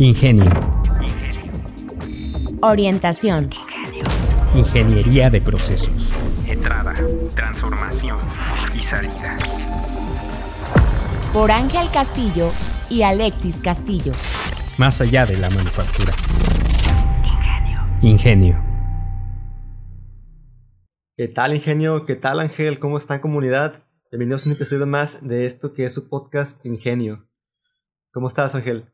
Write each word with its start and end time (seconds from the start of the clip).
Ingenio. 0.00 0.48
Orientación. 2.62 3.50
Ingeniería 4.54 5.28
de 5.28 5.40
procesos. 5.40 6.12
Entrada, 6.46 6.94
transformación 7.34 8.18
y 8.76 8.78
salida. 8.78 9.36
Por 11.32 11.50
Ángel 11.50 11.90
Castillo 11.92 12.52
y 12.88 13.02
Alexis 13.02 13.60
Castillo. 13.60 14.12
Más 14.78 15.00
allá 15.00 15.26
de 15.26 15.36
la 15.36 15.50
manufactura. 15.50 16.12
Ingenio. 18.00 18.62
¿Qué 21.16 21.26
tal, 21.26 21.56
Ingenio? 21.56 22.06
¿Qué 22.06 22.14
tal, 22.14 22.38
Ángel? 22.38 22.78
¿Cómo 22.78 22.98
están, 22.98 23.18
comunidad? 23.18 23.82
Bienvenidos 24.12 24.46
a 24.46 24.50
un 24.50 24.54
episodio 24.54 24.86
más 24.86 25.26
de 25.26 25.44
esto 25.44 25.72
que 25.72 25.86
es 25.86 25.92
su 25.92 26.08
podcast 26.08 26.64
Ingenio. 26.64 27.28
¿Cómo 28.12 28.28
estás, 28.28 28.54
Ángel? 28.54 28.92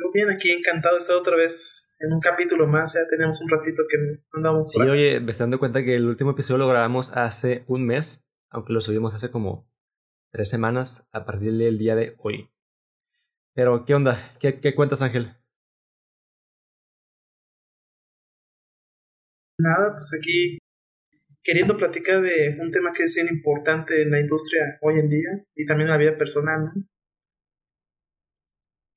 Yo 0.00 0.12
bien, 0.12 0.30
aquí 0.30 0.52
encantado 0.52 0.94
de 0.94 1.00
estar 1.00 1.16
otra 1.16 1.34
vez 1.34 1.96
en 1.98 2.12
un 2.12 2.20
capítulo 2.20 2.68
más. 2.68 2.94
Ya 2.94 3.00
tenemos 3.08 3.40
un 3.40 3.48
ratito 3.48 3.82
que 3.90 4.22
andamos. 4.32 4.70
Sí, 4.70 4.80
oye, 4.80 5.18
me 5.18 5.32
estoy 5.32 5.44
dando 5.44 5.58
cuenta 5.58 5.82
que 5.82 5.96
el 5.96 6.06
último 6.06 6.30
episodio 6.30 6.58
lo 6.58 6.68
grabamos 6.68 7.16
hace 7.16 7.64
un 7.66 7.84
mes, 7.84 8.24
aunque 8.48 8.72
lo 8.72 8.80
subimos 8.80 9.12
hace 9.12 9.32
como 9.32 9.68
tres 10.30 10.50
semanas 10.50 11.08
a 11.10 11.24
partir 11.24 11.52
del 11.52 11.78
día 11.78 11.96
de 11.96 12.14
hoy. 12.18 12.48
Pero, 13.54 13.84
¿qué 13.84 13.94
onda? 13.96 14.36
¿Qué, 14.38 14.60
qué 14.60 14.76
cuentas, 14.76 15.02
Ángel? 15.02 15.34
Nada, 19.58 19.94
pues 19.94 20.16
aquí 20.16 20.58
queriendo 21.42 21.76
platicar 21.76 22.22
de 22.22 22.56
un 22.60 22.70
tema 22.70 22.92
que 22.92 23.02
es 23.02 23.14
bien 23.16 23.34
importante 23.34 24.02
en 24.02 24.12
la 24.12 24.20
industria 24.20 24.78
hoy 24.80 25.00
en 25.00 25.08
día 25.08 25.44
y 25.56 25.66
también 25.66 25.88
en 25.88 25.92
la 25.92 25.98
vida 25.98 26.16
personal, 26.16 26.66
¿no? 26.66 26.88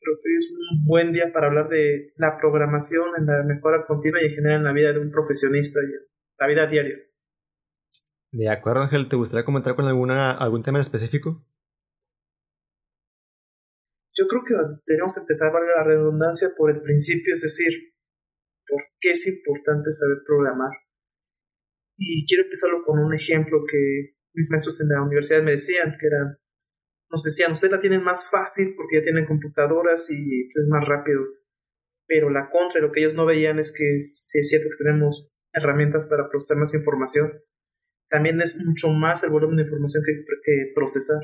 Creo 0.02 0.18
que 0.18 0.36
es 0.36 0.52
un 0.52 0.86
buen 0.86 1.14
día 1.14 1.32
para 1.32 1.48
hablar 1.48 1.70
de 1.70 2.12
la 2.18 2.38
programación 2.38 3.06
en 3.20 3.28
la 3.28 3.44
mejora 3.44 3.86
continua 3.86 4.22
y 4.22 4.26
en 4.26 4.34
general 4.34 4.58
en 4.58 4.64
la 4.64 4.74
vida 4.74 4.94
de 4.94 5.00
un 5.00 5.12
profesionista 5.12 5.80
y 5.80 5.94
en 5.94 6.08
la 6.40 6.48
vida 6.48 6.66
diaria. 6.66 6.98
De 8.32 8.50
acuerdo, 8.50 8.82
Ángel, 8.82 9.10
¿te 9.10 9.16
gustaría 9.16 9.46
comentar 9.46 9.76
con 9.76 9.86
alguna, 9.86 10.32
algún 10.32 10.64
tema 10.64 10.80
en 10.80 10.82
específico? 10.82 11.46
Yo 14.14 14.26
creo 14.28 14.42
que 14.44 14.56
tenemos 14.86 15.16
que 15.16 15.22
empezar, 15.22 15.54
valga 15.54 15.78
la 15.78 15.84
redundancia, 15.84 16.50
por 16.58 16.72
el 16.72 16.82
principio, 16.82 17.34
es 17.34 17.42
decir, 17.42 17.94
por 18.68 18.82
qué 19.00 19.12
es 19.12 19.28
importante 19.28 19.92
saber 19.92 20.24
programar. 20.26 20.72
Y 21.96 22.26
quiero 22.26 22.44
empezarlo 22.44 22.82
con 22.84 23.00
un 23.00 23.14
ejemplo 23.14 23.60
que 23.70 24.16
mis 24.34 24.50
maestros 24.50 24.82
en 24.82 24.90
la 24.90 25.04
universidad 25.04 25.44
me 25.44 25.52
decían, 25.52 25.94
que 26.00 26.08
era, 26.08 26.41
nos 27.12 27.24
decían, 27.24 27.52
ustedes 27.52 27.74
la 27.74 27.80
tienen 27.80 28.04
más 28.04 28.30
fácil 28.32 28.74
porque 28.76 28.98
ya 28.98 29.02
tienen 29.02 29.26
computadoras 29.26 30.10
y 30.10 30.46
pues, 30.46 30.58
es 30.58 30.68
más 30.70 30.88
rápido. 30.88 31.22
Pero 32.08 32.30
la 32.30 32.50
contra, 32.50 32.82
lo 32.82 32.92
que 32.92 33.02
ellos 33.02 33.16
no 33.16 33.26
veían 33.26 33.60
es 33.60 33.72
que 33.72 34.00
si 34.00 34.40
es 34.40 34.50
cierto 34.50 34.70
que 34.70 34.84
tenemos 34.84 35.32
herramientas 35.54 36.08
para 36.08 36.30
procesar 36.30 36.58
más 36.58 36.74
información, 36.74 37.32
también 38.10 38.40
es 38.42 38.64
mucho 38.66 38.90
más 38.90 39.24
el 39.24 39.30
volumen 39.30 39.58
de 39.58 39.64
información 39.64 40.04
que, 40.06 40.24
que 40.44 40.72
procesar. 40.74 41.20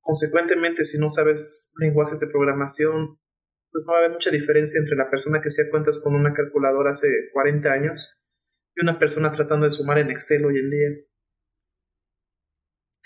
Consecuentemente, 0.00 0.84
si 0.84 0.98
no 0.98 1.10
sabes 1.10 1.72
lenguajes 1.78 2.20
de 2.20 2.28
programación, 2.28 3.18
pues 3.70 3.84
no 3.86 3.92
va 3.92 3.98
a 3.98 4.00
haber 4.00 4.12
mucha 4.12 4.30
diferencia 4.30 4.78
entre 4.78 4.96
la 4.96 5.10
persona 5.10 5.40
que 5.40 5.48
hacía 5.48 5.70
cuentas 5.70 6.00
con 6.02 6.14
una 6.14 6.32
calculadora 6.32 6.90
hace 6.90 7.08
40 7.32 7.70
años 7.70 8.14
y 8.74 8.82
una 8.82 8.98
persona 8.98 9.32
tratando 9.32 9.64
de 9.66 9.70
sumar 9.70 9.98
en 9.98 10.10
Excel 10.10 10.44
hoy 10.44 10.58
en 10.58 10.70
día. 10.70 10.88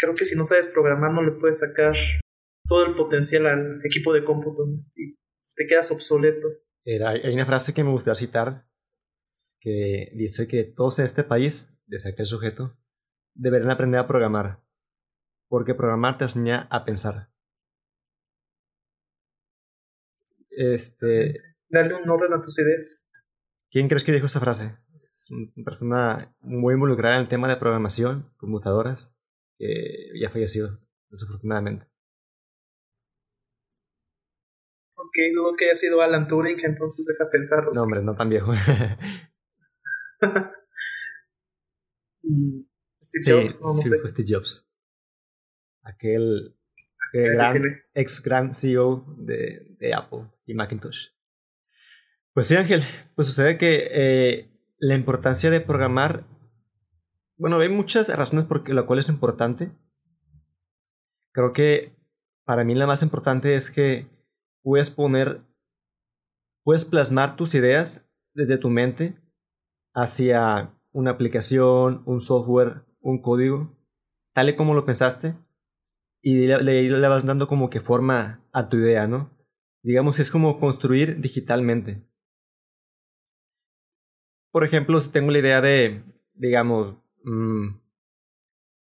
Creo 0.03 0.17
que 0.17 0.25
si 0.25 0.37
no 0.37 0.43
sabes 0.43 0.69
programar 0.69 1.13
no 1.13 1.23
le 1.23 1.31
puedes 1.31 1.61
sacar 1.61 1.95
todo 2.67 2.85
el 2.87 2.97
potencial 2.97 3.47
al 3.47 3.81
equipo 3.85 4.13
de 4.13 4.25
cómputo 4.25 4.67
y 4.97 5.15
te 5.55 5.65
quedas 5.69 5.93
obsoleto. 5.93 6.49
hay 6.85 7.33
una 7.33 7.47
frase 7.47 7.73
que 7.73 7.85
me 7.85 7.93
gustaría 7.93 8.17
citar 8.17 8.69
que 9.61 10.11
dice 10.17 10.49
que 10.49 10.65
todos 10.65 10.99
en 10.99 11.05
este 11.05 11.23
país, 11.23 11.73
desde 11.87 12.11
aquel 12.11 12.27
sujeto, 12.27 12.77
deberían 13.35 13.71
aprender 13.71 14.01
a 14.01 14.09
programar, 14.09 14.65
porque 15.47 15.77
programar 15.77 16.19
te 16.19 16.25
enseña 16.25 16.67
a 16.69 16.85
pensar. 16.85 17.31
Este. 20.51 21.37
Darle 21.69 21.95
un 21.95 22.11
orden 22.11 22.33
a 22.33 22.41
tus 22.41 22.59
ideas. 22.59 23.09
¿Quién 23.71 23.87
crees 23.87 24.03
que 24.03 24.11
dijo 24.11 24.27
esa 24.27 24.41
frase? 24.41 24.77
Es 25.13 25.31
una 25.31 25.65
persona 25.65 26.35
muy 26.41 26.75
involucrada 26.75 27.15
en 27.15 27.23
el 27.23 27.29
tema 27.29 27.47
de 27.47 27.57
programación, 27.57 28.35
computadoras, 28.37 29.17
que 29.59 30.11
ya 30.21 30.31
fallecido, 30.31 30.81
desafortunadamente. 31.09 31.87
Ok, 34.95 35.17
dudo 35.35 35.55
que 35.57 35.67
haya 35.67 35.75
sido 35.75 36.01
Alan 36.01 36.27
Turing, 36.27 36.59
entonces 36.65 37.07
deja 37.07 37.31
pensar. 37.31 37.65
No, 37.75 37.83
hombre, 37.83 38.03
no 38.03 38.15
tan 38.15 38.29
viejo. 38.29 38.53
Mm, 42.25 42.63
Steve 43.03 43.43
Jobs, 43.43 43.61
no, 43.61 43.73
sí, 43.73 43.89
sé. 43.89 43.99
Fue 43.99 44.11
Steve 44.11 44.33
Jobs. 44.33 44.69
Aquel 45.83 46.57
gran, 47.13 47.83
ex 47.95 48.23
gran 48.23 48.55
CEO 48.55 49.05
de, 49.19 49.77
de, 49.79 49.95
Apple 49.95 50.31
y 50.47 50.55
Macintosh. 50.55 51.09
Pues 52.33 52.47
sí, 52.47 52.57
Ángel, 52.57 52.83
pues 53.15 53.29
sucede 53.29 53.59
que 53.59 53.89
eh, 53.91 54.51
la 54.79 54.95
importancia 54.95 55.51
de 55.51 55.61
programar, 55.61 56.27
bueno, 57.43 57.59
hay 57.59 57.69
muchas 57.69 58.09
razones 58.17 58.45
por 58.45 58.69
la 58.69 58.87
cual 58.87 59.01
es 59.01 59.09
importante. 59.09 59.73
Creo 61.33 61.53
que 61.53 61.93
para 62.45 62.63
mí 62.63 62.77
la 62.77 62.87
más 62.87 63.03
importante 63.03 63.57
es 63.57 63.73
que 63.73 64.07
puedes 64.63 64.91
poner, 64.91 65.43
puedes 66.63 66.85
plasmar 66.85 67.35
tus 67.35 67.57
ideas 67.57 68.09
desde 68.33 68.59
tu 68.59 68.71
mente 68.71 69.19
hacia 69.93 70.73
una 70.93 71.11
aplicación, 71.11 72.05
un 72.07 72.21
software, 72.21 72.85
un 73.01 73.21
código, 73.21 73.77
tal 74.35 74.51
y 74.51 74.55
como 74.55 74.75
lo 74.75 74.87
pensaste, 74.87 75.35
y 76.23 76.47
le, 76.47 76.63
le, 76.63 77.09
vas 77.09 77.27
dando 77.27 77.49
como 77.49 77.71
que 77.71 77.81
forma 77.81 78.47
a 78.53 78.69
tu 78.69 78.77
idea, 78.77 79.09
¿no? 79.09 79.37
Digamos 79.83 80.15
que 80.15 80.23
es 80.23 80.31
como 80.31 80.61
construir 80.61 81.21
digitalmente. 81.21 82.07
Por 84.53 84.65
ejemplo, 84.65 85.01
si 85.01 85.11
tengo 85.11 85.33
la 85.33 85.41
idea 85.41 85.61
de, 85.61 86.05
digamos, 86.35 87.02
mmm, 87.25 87.81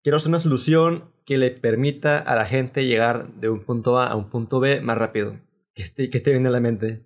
quiero 0.03 0.17
hacer 0.17 0.29
una 0.29 0.39
solución 0.39 1.11
que 1.25 1.37
le 1.37 1.51
permita 1.51 2.17
a 2.17 2.35
la 2.35 2.45
gente 2.45 2.85
llegar 2.85 3.33
de 3.35 3.49
un 3.49 3.63
punto 3.63 3.99
A 3.99 4.07
a 4.07 4.15
un 4.15 4.29
punto 4.29 4.59
B 4.59 4.81
más 4.81 4.97
rápido. 4.97 5.39
¿Qué 5.73 5.83
te, 5.95 6.09
qué 6.09 6.19
te 6.19 6.31
viene 6.31 6.47
a 6.47 6.51
la 6.51 6.59
mente? 6.59 7.05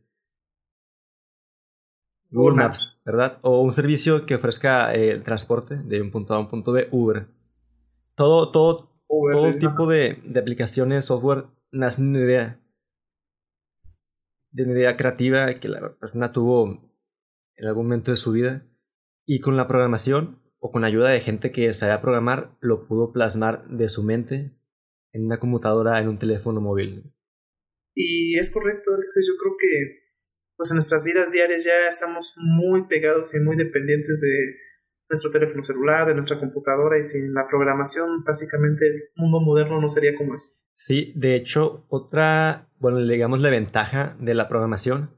Google 2.32 2.56
Maps, 2.56 3.00
¿verdad? 3.06 3.38
O 3.42 3.62
un 3.62 3.74
servicio 3.74 4.26
que 4.26 4.36
ofrezca 4.36 4.94
eh, 4.96 5.12
el 5.12 5.24
transporte 5.24 5.76
de 5.76 6.02
un 6.02 6.10
punto 6.10 6.34
A 6.34 6.38
a 6.38 6.40
un 6.40 6.50
punto 6.50 6.72
B, 6.72 6.88
Uber. 6.92 7.28
Todo, 8.16 8.52
todo, 8.52 8.92
Uber, 9.08 9.36
todo 9.36 9.70
tipo 9.70 9.88
de, 9.88 10.20
de, 10.24 10.40
aplicaciones, 10.40 11.06
software, 11.06 11.46
nace 11.72 12.02
una 12.02 12.20
idea. 12.20 12.60
De 14.52 14.64
una 14.64 14.74
idea 14.74 14.98
creativa 14.98 15.54
que 15.56 15.68
la 15.68 15.94
persona 15.96 16.32
tuvo 16.32 16.82
en 17.56 17.68
algún 17.68 17.86
momento 17.86 18.12
de 18.12 18.18
su 18.18 18.32
vida. 18.32 18.66
Y 19.26 19.40
con 19.40 19.56
la 19.56 19.68
programación, 19.68 20.40
o 20.66 20.72
con 20.72 20.84
la 20.84 20.88
ayuda 20.88 21.10
de 21.10 21.20
gente 21.20 21.52
que 21.52 21.74
sabía 21.74 22.00
programar, 22.00 22.56
lo 22.62 22.88
pudo 22.88 23.12
plasmar 23.12 23.68
de 23.68 23.90
su 23.90 24.02
mente 24.02 24.56
en 25.12 25.26
una 25.26 25.38
computadora, 25.38 26.00
en 26.00 26.08
un 26.08 26.18
teléfono 26.18 26.62
móvil. 26.62 27.14
Y 27.94 28.40
es 28.40 28.50
correcto, 28.50 28.94
Alexis. 28.96 29.28
Yo 29.28 29.34
creo 29.36 29.56
que 29.60 30.04
pues 30.56 30.72
en 30.72 30.76
nuestras 30.76 31.04
vidas 31.04 31.34
diarias 31.34 31.66
ya 31.66 31.90
estamos 31.90 32.36
muy 32.38 32.88
pegados 32.88 33.36
y 33.36 33.42
muy 33.42 33.58
dependientes 33.58 34.22
de 34.22 34.56
nuestro 35.10 35.32
teléfono 35.32 35.64
celular, 35.64 36.08
de 36.08 36.14
nuestra 36.14 36.40
computadora 36.40 36.98
y 36.98 37.04
sin 37.04 37.34
la 37.34 37.46
programación 37.46 38.24
básicamente 38.24 38.88
el 38.88 39.02
mundo 39.18 39.42
moderno 39.42 39.82
no 39.82 39.90
sería 39.90 40.16
como 40.16 40.34
es. 40.34 40.70
Sí, 40.76 41.12
de 41.18 41.36
hecho 41.36 41.86
otra, 41.90 42.70
bueno, 42.80 43.06
digamos 43.06 43.42
la 43.42 43.50
ventaja 43.50 44.16
de 44.18 44.34
la 44.34 44.48
programación 44.48 45.14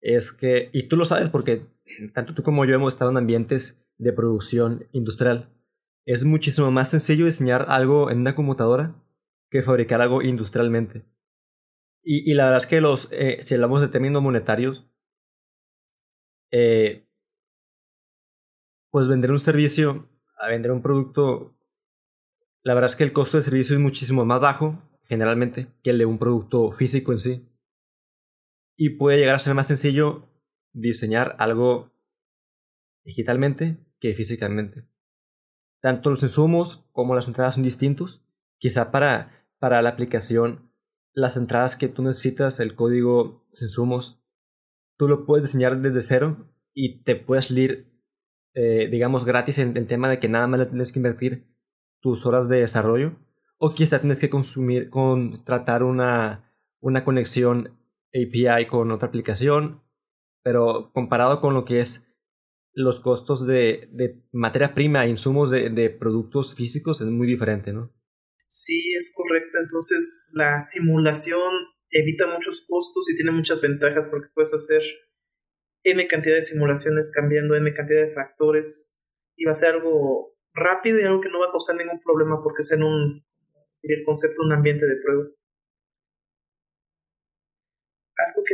es 0.00 0.32
que, 0.32 0.70
y 0.72 0.88
tú 0.88 0.96
lo 0.96 1.04
sabes 1.04 1.28
porque 1.30 1.66
tanto 2.14 2.34
tú 2.34 2.42
como 2.42 2.64
yo 2.64 2.74
hemos 2.74 2.94
estado 2.94 3.12
en 3.12 3.18
ambientes 3.18 3.80
de 3.98 4.12
producción 4.12 4.86
industrial, 4.92 5.52
es 6.06 6.24
muchísimo 6.24 6.70
más 6.70 6.90
sencillo 6.90 7.26
diseñar 7.26 7.66
algo 7.68 8.10
en 8.10 8.20
una 8.20 8.34
computadora 8.34 8.94
que 9.50 9.62
fabricar 9.62 10.00
algo 10.00 10.22
industrialmente. 10.22 11.04
Y, 12.02 12.30
y, 12.30 12.34
la 12.34 12.44
verdad 12.44 12.58
es 12.58 12.66
que 12.66 12.80
los, 12.80 13.08
eh, 13.12 13.38
si 13.42 13.54
hablamos 13.54 13.82
de 13.82 13.88
términos 13.88 14.22
monetarios, 14.22 14.86
eh, 16.50 17.06
pues 18.90 19.06
vender 19.08 19.32
un 19.32 19.40
servicio 19.40 20.08
a 20.38 20.48
vender 20.48 20.72
un 20.72 20.80
producto, 20.80 21.54
la 22.62 22.72
verdad 22.72 22.88
es 22.88 22.96
que 22.96 23.04
el 23.04 23.12
costo 23.12 23.36
de 23.36 23.42
servicio 23.42 23.76
es 23.76 23.82
muchísimo 23.82 24.24
más 24.24 24.40
bajo, 24.40 24.82
generalmente, 25.04 25.66
que 25.82 25.90
el 25.90 25.98
de 25.98 26.06
un 26.06 26.18
producto 26.18 26.72
físico 26.72 27.12
en 27.12 27.18
sí. 27.18 27.48
Y 28.76 28.90
puede 28.90 29.18
llegar 29.18 29.34
a 29.34 29.40
ser 29.40 29.54
más 29.54 29.66
sencillo 29.66 30.26
diseñar 30.72 31.36
algo 31.38 31.90
digitalmente 33.04 33.76
que 34.00 34.14
físicamente. 34.14 34.86
Tanto 35.80 36.10
los 36.10 36.22
insumos 36.22 36.84
como 36.92 37.14
las 37.14 37.28
entradas 37.28 37.54
son 37.54 37.64
distintos. 37.64 38.24
Quizá 38.58 38.90
para, 38.90 39.46
para 39.58 39.80
la 39.82 39.90
aplicación 39.90 40.68
las 41.12 41.36
entradas 41.36 41.76
que 41.76 41.88
tú 41.88 42.02
necesitas, 42.02 42.60
el 42.60 42.74
código, 42.74 43.44
los 43.50 43.62
insumos, 43.62 44.22
tú 44.96 45.08
lo 45.08 45.26
puedes 45.26 45.46
diseñar 45.46 45.80
desde 45.80 46.02
cero 46.02 46.48
y 46.74 47.02
te 47.02 47.16
puedes 47.16 47.46
salir, 47.46 47.92
eh, 48.54 48.88
digamos, 48.90 49.24
gratis 49.24 49.58
en 49.58 49.76
el 49.76 49.86
tema 49.86 50.08
de 50.08 50.20
que 50.20 50.28
nada 50.28 50.46
más 50.46 50.60
le 50.60 50.66
tienes 50.66 50.92
que 50.92 51.00
invertir 51.00 51.48
tus 52.00 52.24
horas 52.26 52.48
de 52.48 52.60
desarrollo. 52.60 53.16
O 53.58 53.74
quizá 53.74 53.98
tienes 53.98 54.20
que 54.20 54.30
consumir, 54.30 54.90
contratar 54.90 55.82
una, 55.82 56.54
una 56.80 57.04
conexión 57.04 57.76
API 58.14 58.66
con 58.66 58.92
otra 58.92 59.08
aplicación. 59.08 59.82
Pero 60.44 60.92
comparado 60.92 61.40
con 61.40 61.54
lo 61.54 61.64
que 61.64 61.80
es 61.80 62.07
los 62.78 63.00
costos 63.00 63.44
de, 63.46 63.88
de 63.92 64.22
materia 64.32 64.72
prima, 64.72 65.06
insumos 65.06 65.50
de, 65.50 65.68
de 65.68 65.90
productos 65.90 66.54
físicos, 66.54 67.00
es 67.00 67.08
muy 67.08 67.26
diferente, 67.26 67.72
¿no? 67.72 67.92
Sí, 68.46 68.94
es 68.96 69.12
correcto. 69.14 69.58
Entonces, 69.60 70.32
la 70.36 70.60
simulación 70.60 71.52
evita 71.90 72.28
muchos 72.28 72.64
costos 72.68 73.10
y 73.10 73.16
tiene 73.16 73.32
muchas 73.32 73.60
ventajas 73.60 74.06
porque 74.08 74.28
puedes 74.32 74.54
hacer 74.54 74.82
n 75.82 76.06
cantidad 76.06 76.36
de 76.36 76.42
simulaciones 76.42 77.12
cambiando 77.12 77.56
n 77.56 77.74
cantidad 77.74 78.06
de 78.06 78.14
factores 78.14 78.94
y 79.36 79.44
va 79.44 79.50
a 79.50 79.54
ser 79.54 79.74
algo 79.74 80.36
rápido 80.54 81.00
y 81.00 81.04
algo 81.04 81.20
que 81.20 81.30
no 81.30 81.40
va 81.40 81.46
a 81.46 81.50
causar 81.50 81.76
ningún 81.76 82.00
problema 82.00 82.42
porque 82.42 82.60
es 82.60 82.72
en 82.72 82.82
un 82.84 83.24
el 83.82 84.04
concepto 84.04 84.42
un 84.42 84.52
ambiente 84.52 84.86
de 84.86 84.96
prueba. 85.02 85.24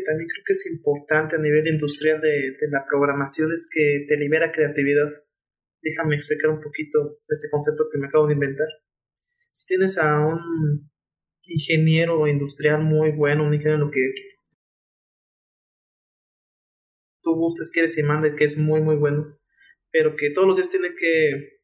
También 0.04 0.28
creo 0.28 0.44
que 0.46 0.52
es 0.52 0.70
importante 0.70 1.36
a 1.36 1.38
nivel 1.38 1.66
industrial 1.66 2.20
de, 2.20 2.28
de 2.28 2.68
la 2.70 2.84
programación 2.88 3.50
es 3.52 3.68
que 3.72 4.06
te 4.08 4.16
libera 4.16 4.52
creatividad. 4.52 5.10
Déjame 5.82 6.14
explicar 6.14 6.50
un 6.50 6.60
poquito 6.60 7.20
este 7.28 7.48
concepto 7.50 7.84
que 7.92 7.98
me 7.98 8.06
acabo 8.06 8.26
de 8.26 8.34
inventar. 8.34 8.68
Si 9.50 9.66
tienes 9.66 9.98
a 9.98 10.26
un 10.26 10.90
ingeniero 11.46 12.26
industrial 12.26 12.82
muy 12.82 13.12
bueno, 13.12 13.44
un 13.44 13.54
ingeniero 13.54 13.90
que 13.90 14.12
tú 17.22 17.34
gustes, 17.34 17.70
quieres 17.70 17.96
y 17.98 18.02
mande, 18.02 18.36
que 18.36 18.44
es 18.44 18.58
muy, 18.58 18.80
muy 18.80 18.96
bueno, 18.96 19.38
pero 19.90 20.14
que 20.16 20.30
todos 20.30 20.46
los 20.46 20.56
días 20.56 20.70
tiene 20.70 20.88
que 20.94 21.60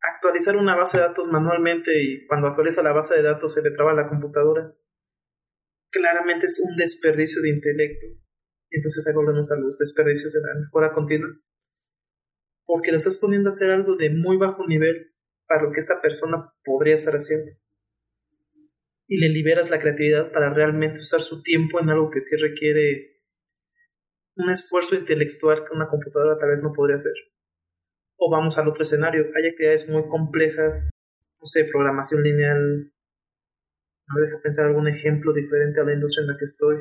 actualizar 0.00 0.56
una 0.56 0.76
base 0.76 0.98
de 0.98 1.04
datos 1.04 1.28
manualmente 1.28 1.90
y 2.02 2.26
cuando 2.26 2.48
actualiza 2.48 2.82
la 2.82 2.92
base 2.92 3.16
de 3.16 3.22
datos 3.22 3.54
se 3.54 3.62
le 3.62 3.70
traba 3.70 3.92
la 3.92 4.08
computadora. 4.08 4.74
Claramente 5.90 6.46
es 6.46 6.60
un 6.60 6.76
desperdicio 6.76 7.42
de 7.42 7.50
intelecto. 7.50 8.06
Entonces 8.70 9.06
ahí 9.06 9.14
volvemos 9.14 9.50
a 9.50 9.56
los 9.56 9.78
desperdicios 9.78 10.32
de 10.32 10.40
la 10.40 10.60
mejora 10.60 10.92
continua. 10.92 11.30
Porque 12.64 12.92
lo 12.92 12.98
estás 12.98 13.16
poniendo 13.16 13.48
a 13.48 13.50
hacer 13.50 13.70
algo 13.70 13.96
de 13.96 14.10
muy 14.10 14.36
bajo 14.36 14.66
nivel 14.66 15.14
para 15.46 15.62
lo 15.62 15.72
que 15.72 15.80
esta 15.80 16.00
persona 16.00 16.52
podría 16.64 16.94
estar 16.94 17.14
haciendo. 17.14 17.50
Y 19.08 19.18
le 19.18 19.28
liberas 19.28 19.70
la 19.70 19.80
creatividad 19.80 20.30
para 20.30 20.54
realmente 20.54 21.00
usar 21.00 21.20
su 21.20 21.42
tiempo 21.42 21.80
en 21.80 21.90
algo 21.90 22.10
que 22.10 22.20
sí 22.20 22.36
requiere 22.36 23.10
un 24.36 24.48
esfuerzo 24.48 24.94
intelectual 24.94 25.64
que 25.64 25.74
una 25.74 25.88
computadora 25.88 26.38
tal 26.38 26.50
vez 26.50 26.62
no 26.62 26.72
podría 26.72 26.96
hacer. 26.96 27.12
O 28.16 28.30
vamos 28.30 28.58
al 28.58 28.68
otro 28.68 28.82
escenario, 28.82 29.26
hay 29.34 29.48
actividades 29.48 29.88
muy 29.88 30.08
complejas, 30.08 30.90
no 31.40 31.46
sé, 31.46 31.64
programación 31.64 32.22
lineal. 32.22 32.92
Me 34.14 34.22
deja 34.22 34.40
pensar 34.42 34.66
algún 34.66 34.88
ejemplo 34.88 35.32
diferente 35.32 35.80
a 35.80 35.84
la 35.84 35.92
industria 35.92 36.22
en 36.22 36.28
la 36.28 36.36
que 36.36 36.44
estoy. 36.44 36.76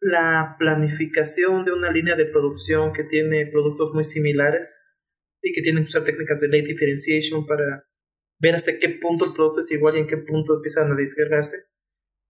La 0.00 0.56
planificación 0.58 1.64
de 1.64 1.72
una 1.72 1.90
línea 1.90 2.14
de 2.16 2.26
producción 2.26 2.92
que 2.92 3.04
tiene 3.04 3.48
productos 3.50 3.94
muy 3.94 4.04
similares 4.04 4.76
y 5.40 5.52
que 5.52 5.62
tienen 5.62 5.84
que 5.84 5.88
usar 5.88 6.04
técnicas 6.04 6.40
de 6.40 6.48
late 6.48 6.68
differentiation 6.68 7.46
para 7.46 7.88
ver 8.38 8.54
hasta 8.54 8.78
qué 8.78 8.88
punto 8.88 9.24
el 9.24 9.32
producto 9.32 9.60
es 9.60 9.70
igual 9.70 9.96
y 9.96 10.00
en 10.00 10.06
qué 10.06 10.18
punto 10.18 10.56
empiezan 10.56 10.90
a 10.92 10.94
descargarse. 10.94 11.56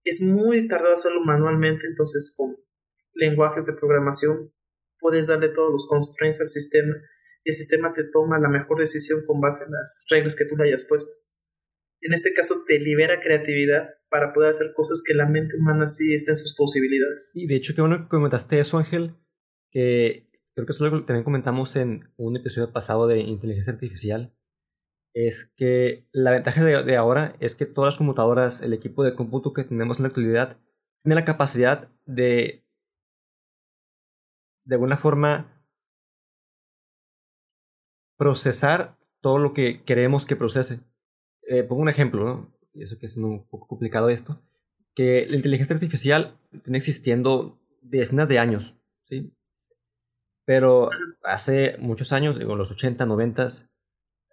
Es 0.04 0.20
muy 0.20 0.68
tardado 0.68 0.94
hacerlo 0.94 1.20
manualmente, 1.24 1.86
entonces 1.86 2.34
con 2.36 2.54
lenguajes 3.14 3.66
de 3.66 3.74
programación 3.74 4.52
puedes 4.98 5.26
darle 5.26 5.48
todos 5.48 5.72
los 5.72 5.86
constraints 5.86 6.40
al 6.40 6.48
sistema 6.48 6.94
y 7.44 7.50
el 7.50 7.54
sistema 7.54 7.92
te 7.92 8.04
toma 8.04 8.38
la 8.38 8.48
mejor 8.48 8.78
decisión 8.78 9.20
con 9.26 9.40
base 9.40 9.64
en 9.64 9.72
las 9.72 10.04
reglas 10.10 10.36
que 10.36 10.44
tú 10.44 10.56
le 10.56 10.64
hayas 10.64 10.84
puesto. 10.84 11.31
En 12.02 12.12
este 12.12 12.34
caso 12.34 12.64
te 12.66 12.80
libera 12.80 13.20
creatividad 13.20 13.90
para 14.10 14.32
poder 14.32 14.50
hacer 14.50 14.72
cosas 14.74 15.02
que 15.06 15.14
la 15.14 15.26
mente 15.26 15.56
humana 15.56 15.86
sí 15.86 16.12
está 16.12 16.32
en 16.32 16.36
sus 16.36 16.54
posibilidades. 16.54 17.32
Y 17.34 17.46
de 17.46 17.54
hecho, 17.56 17.74
que 17.74 17.80
bueno 17.80 18.02
que 18.02 18.08
comentaste 18.08 18.58
eso, 18.58 18.78
Ángel, 18.78 19.14
que 19.70 20.28
creo 20.54 20.66
que 20.66 20.72
eso 20.72 20.84
lo 20.84 21.00
que 21.00 21.06
también 21.06 21.24
comentamos 21.24 21.76
en 21.76 22.12
un 22.16 22.36
episodio 22.36 22.72
pasado 22.72 23.06
de 23.06 23.20
inteligencia 23.20 23.72
artificial, 23.72 24.34
es 25.14 25.52
que 25.56 26.08
la 26.12 26.32
ventaja 26.32 26.64
de, 26.64 26.82
de 26.82 26.96
ahora 26.96 27.36
es 27.38 27.54
que 27.54 27.66
todas 27.66 27.94
las 27.94 27.98
computadoras, 27.98 28.62
el 28.62 28.72
equipo 28.72 29.04
de 29.04 29.14
cómputo 29.14 29.52
que 29.52 29.64
tenemos 29.64 29.98
en 29.98 30.02
la 30.02 30.08
actualidad, 30.08 30.58
tiene 31.02 31.14
la 31.14 31.24
capacidad 31.24 31.88
de, 32.04 32.64
de 34.64 34.74
alguna 34.74 34.96
forma, 34.96 35.64
procesar 38.18 38.98
todo 39.20 39.38
lo 39.38 39.52
que 39.52 39.84
queremos 39.84 40.26
que 40.26 40.36
procese. 40.36 40.80
Eh, 41.48 41.62
pongo 41.64 41.82
un 41.82 41.88
ejemplo, 41.88 42.24
¿no? 42.24 42.54
Y 42.72 42.82
eso 42.82 42.98
que 42.98 43.06
es 43.06 43.16
un 43.16 43.46
poco 43.48 43.66
complicado 43.66 44.08
esto, 44.08 44.40
que 44.94 45.26
la 45.28 45.36
inteligencia 45.36 45.74
artificial 45.74 46.38
viene 46.50 46.78
existiendo 46.78 47.58
decenas 47.82 48.28
de 48.28 48.38
años, 48.38 48.76
¿sí? 49.04 49.34
Pero 50.44 50.90
hace 51.22 51.76
muchos 51.78 52.12
años, 52.12 52.38
digo, 52.38 52.56
los 52.56 52.70
80, 52.70 53.06
90, 53.06 53.48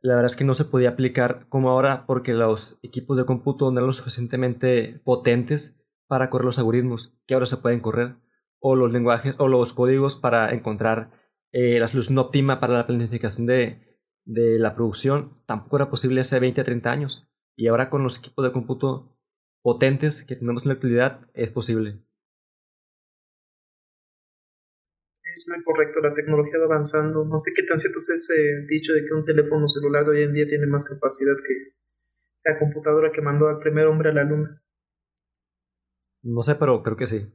la 0.02 0.16
verdad 0.16 0.28
es 0.28 0.36
que 0.36 0.46
no 0.46 0.54
se 0.54 0.66
podía 0.66 0.90
aplicar 0.90 1.48
como 1.50 1.70
ahora 1.70 2.06
porque 2.06 2.34
los 2.34 2.80
equipos 2.82 3.18
de 3.18 3.26
cómputo 3.26 3.72
no 3.72 3.80
eran 3.80 3.88
lo 3.88 3.94
suficientemente 3.94 5.02
potentes 5.04 5.80
para 6.08 6.30
correr 6.30 6.46
los 6.46 6.58
algoritmos 6.58 7.14
que 7.28 7.34
ahora 7.34 7.46
se 7.46 7.58
pueden 7.58 7.82
correr, 7.82 8.16
o 8.60 8.76
los 8.76 8.92
lenguajes, 8.92 9.36
o 9.38 9.48
los 9.48 9.74
códigos 9.74 10.16
para 10.18 10.52
encontrar 10.52 11.12
eh, 11.52 11.80
la 11.80 11.88
solución 11.88 12.18
óptima 12.18 12.60
para 12.60 12.74
la 12.74 12.88
planificación 12.88 13.46
de, 13.46 13.89
de 14.30 14.60
la 14.60 14.76
producción 14.76 15.34
tampoco 15.48 15.78
era 15.78 15.90
posible 15.90 16.22
hace 16.22 16.40
20 16.40 16.62
a 16.62 16.64
30 16.64 16.92
años. 16.92 17.28
Y 17.58 17.68
ahora 17.68 17.90
con 17.90 18.04
los 18.04 18.20
equipos 18.20 18.46
de 18.46 18.52
cómputo 18.52 19.18
potentes 19.64 20.24
que 20.24 20.36
tenemos 20.36 20.64
en 20.64 20.70
la 20.70 20.74
actualidad 20.76 21.28
es 21.34 21.52
posible. 21.52 22.06
Es 25.24 25.46
muy 25.50 25.64
correcto, 25.64 26.00
la 26.00 26.14
tecnología 26.14 26.60
va 26.60 26.66
avanzando. 26.66 27.26
No 27.26 27.40
sé 27.40 27.52
qué 27.56 27.64
tan 27.64 27.78
cierto 27.78 27.98
es 27.98 28.10
ese 28.10 28.66
dicho 28.68 28.94
de 28.94 29.04
que 29.04 29.14
un 29.14 29.26
teléfono 29.26 29.68
celular 29.68 30.06
de 30.06 30.12
hoy 30.12 30.24
en 30.24 30.34
día 30.34 30.46
tiene 30.48 30.68
más 30.68 30.86
capacidad 30.86 31.36
que 31.36 31.76
la 32.46 32.60
computadora 32.60 33.12
que 33.12 33.22
mandó 33.22 33.48
al 33.48 33.60
primer 33.60 33.88
hombre 33.88 34.10
a 34.10 34.14
la 34.14 34.24
luna. 34.24 34.64
No 36.22 36.44
sé, 36.44 36.56
pero 36.56 36.84
creo 36.84 36.98
que 36.98 37.08
sí. 37.08 37.34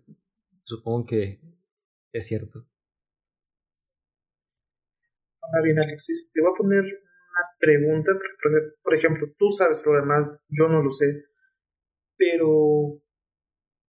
Supongo 0.62 1.06
que 1.06 1.40
es 2.12 2.26
cierto. 2.26 2.68
Ahora 5.46 5.64
bien, 5.64 5.78
Alexis, 5.78 6.32
te 6.32 6.40
voy 6.40 6.52
a 6.52 6.58
poner 6.58 6.84
una 6.84 7.44
pregunta. 7.58 8.12
Por 8.82 8.94
ejemplo, 8.94 9.26
tú 9.38 9.48
sabes 9.48 9.82
programar, 9.82 10.40
yo 10.48 10.68
no 10.68 10.82
lo 10.82 10.90
sé. 10.90 11.26
Pero 12.16 13.02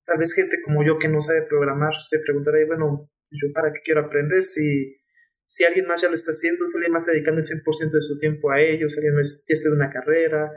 tal 0.05 0.17
vez 0.17 0.33
gente 0.33 0.57
como 0.63 0.83
yo 0.83 0.97
que 0.97 1.07
no 1.07 1.21
sabe 1.21 1.43
programar 1.47 1.93
se 2.03 2.19
preguntará, 2.19 2.57
bueno, 2.67 3.09
¿yo 3.31 3.47
para 3.53 3.71
qué 3.71 3.79
quiero 3.83 4.01
aprender? 4.01 4.43
Si, 4.43 4.97
si 5.45 5.63
alguien 5.63 5.88
más 5.88 6.01
ya 6.01 6.09
lo 6.09 6.15
está 6.15 6.31
haciendo, 6.31 6.65
si 6.65 6.77
alguien 6.77 6.93
más 6.93 7.03
está 7.03 7.13
dedicando 7.13 7.41
el 7.41 7.47
100% 7.47 7.91
de 7.91 8.01
su 8.01 8.17
tiempo 8.17 8.51
a 8.51 8.62
ello, 8.62 8.89
si 8.89 8.97
alguien 8.97 9.15
más 9.15 9.45
ya 9.47 9.53
estudia 9.53 9.75
una 9.75 9.89
carrera, 9.89 10.51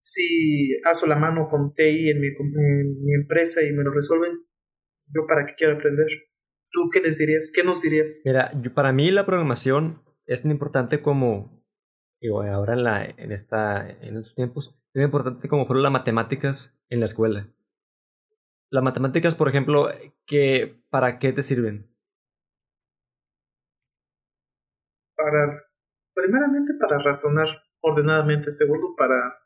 si 0.00 0.80
hago 0.84 1.06
la 1.06 1.16
mano 1.16 1.48
con 1.48 1.74
TI 1.74 2.10
en 2.10 2.20
mi, 2.20 2.28
en 2.28 3.04
mi 3.04 3.14
empresa 3.14 3.62
y 3.62 3.72
me 3.72 3.84
lo 3.84 3.92
resuelven, 3.92 4.32
¿yo 5.06 5.26
para 5.26 5.46
qué 5.46 5.54
quiero 5.56 5.76
aprender? 5.76 6.08
¿Tú 6.70 6.88
qué 6.92 7.00
les 7.00 7.18
dirías? 7.18 7.52
¿Qué 7.54 7.62
nos 7.62 7.82
dirías? 7.82 8.22
Mira, 8.24 8.50
yo, 8.60 8.72
para 8.74 8.92
mí 8.92 9.10
la 9.10 9.26
programación 9.26 10.02
es 10.26 10.42
tan 10.42 10.50
importante 10.50 11.02
como, 11.02 11.64
digo, 12.20 12.42
ahora 12.42 12.74
en, 12.74 12.84
la, 12.84 13.04
en, 13.04 13.32
esta, 13.32 13.88
en 13.88 14.16
estos 14.16 14.34
tiempos, 14.34 14.68
es 14.86 14.92
tan 14.92 15.02
importante 15.02 15.48
como 15.48 15.66
fueron 15.66 15.82
las 15.82 15.92
matemáticas 15.92 16.76
en 16.88 17.00
la 17.00 17.06
escuela. 17.06 17.52
Las 18.70 18.82
matemáticas, 18.82 19.34
por 19.34 19.48
ejemplo, 19.48 19.88
que, 20.26 20.82
¿para 20.88 21.18
qué 21.18 21.32
te 21.32 21.42
sirven? 21.42 21.94
Para, 25.14 25.66
primeramente 26.14 26.72
para 26.80 26.98
razonar 26.98 27.46
ordenadamente, 27.80 28.50
segundo 28.50 28.94
para, 28.96 29.40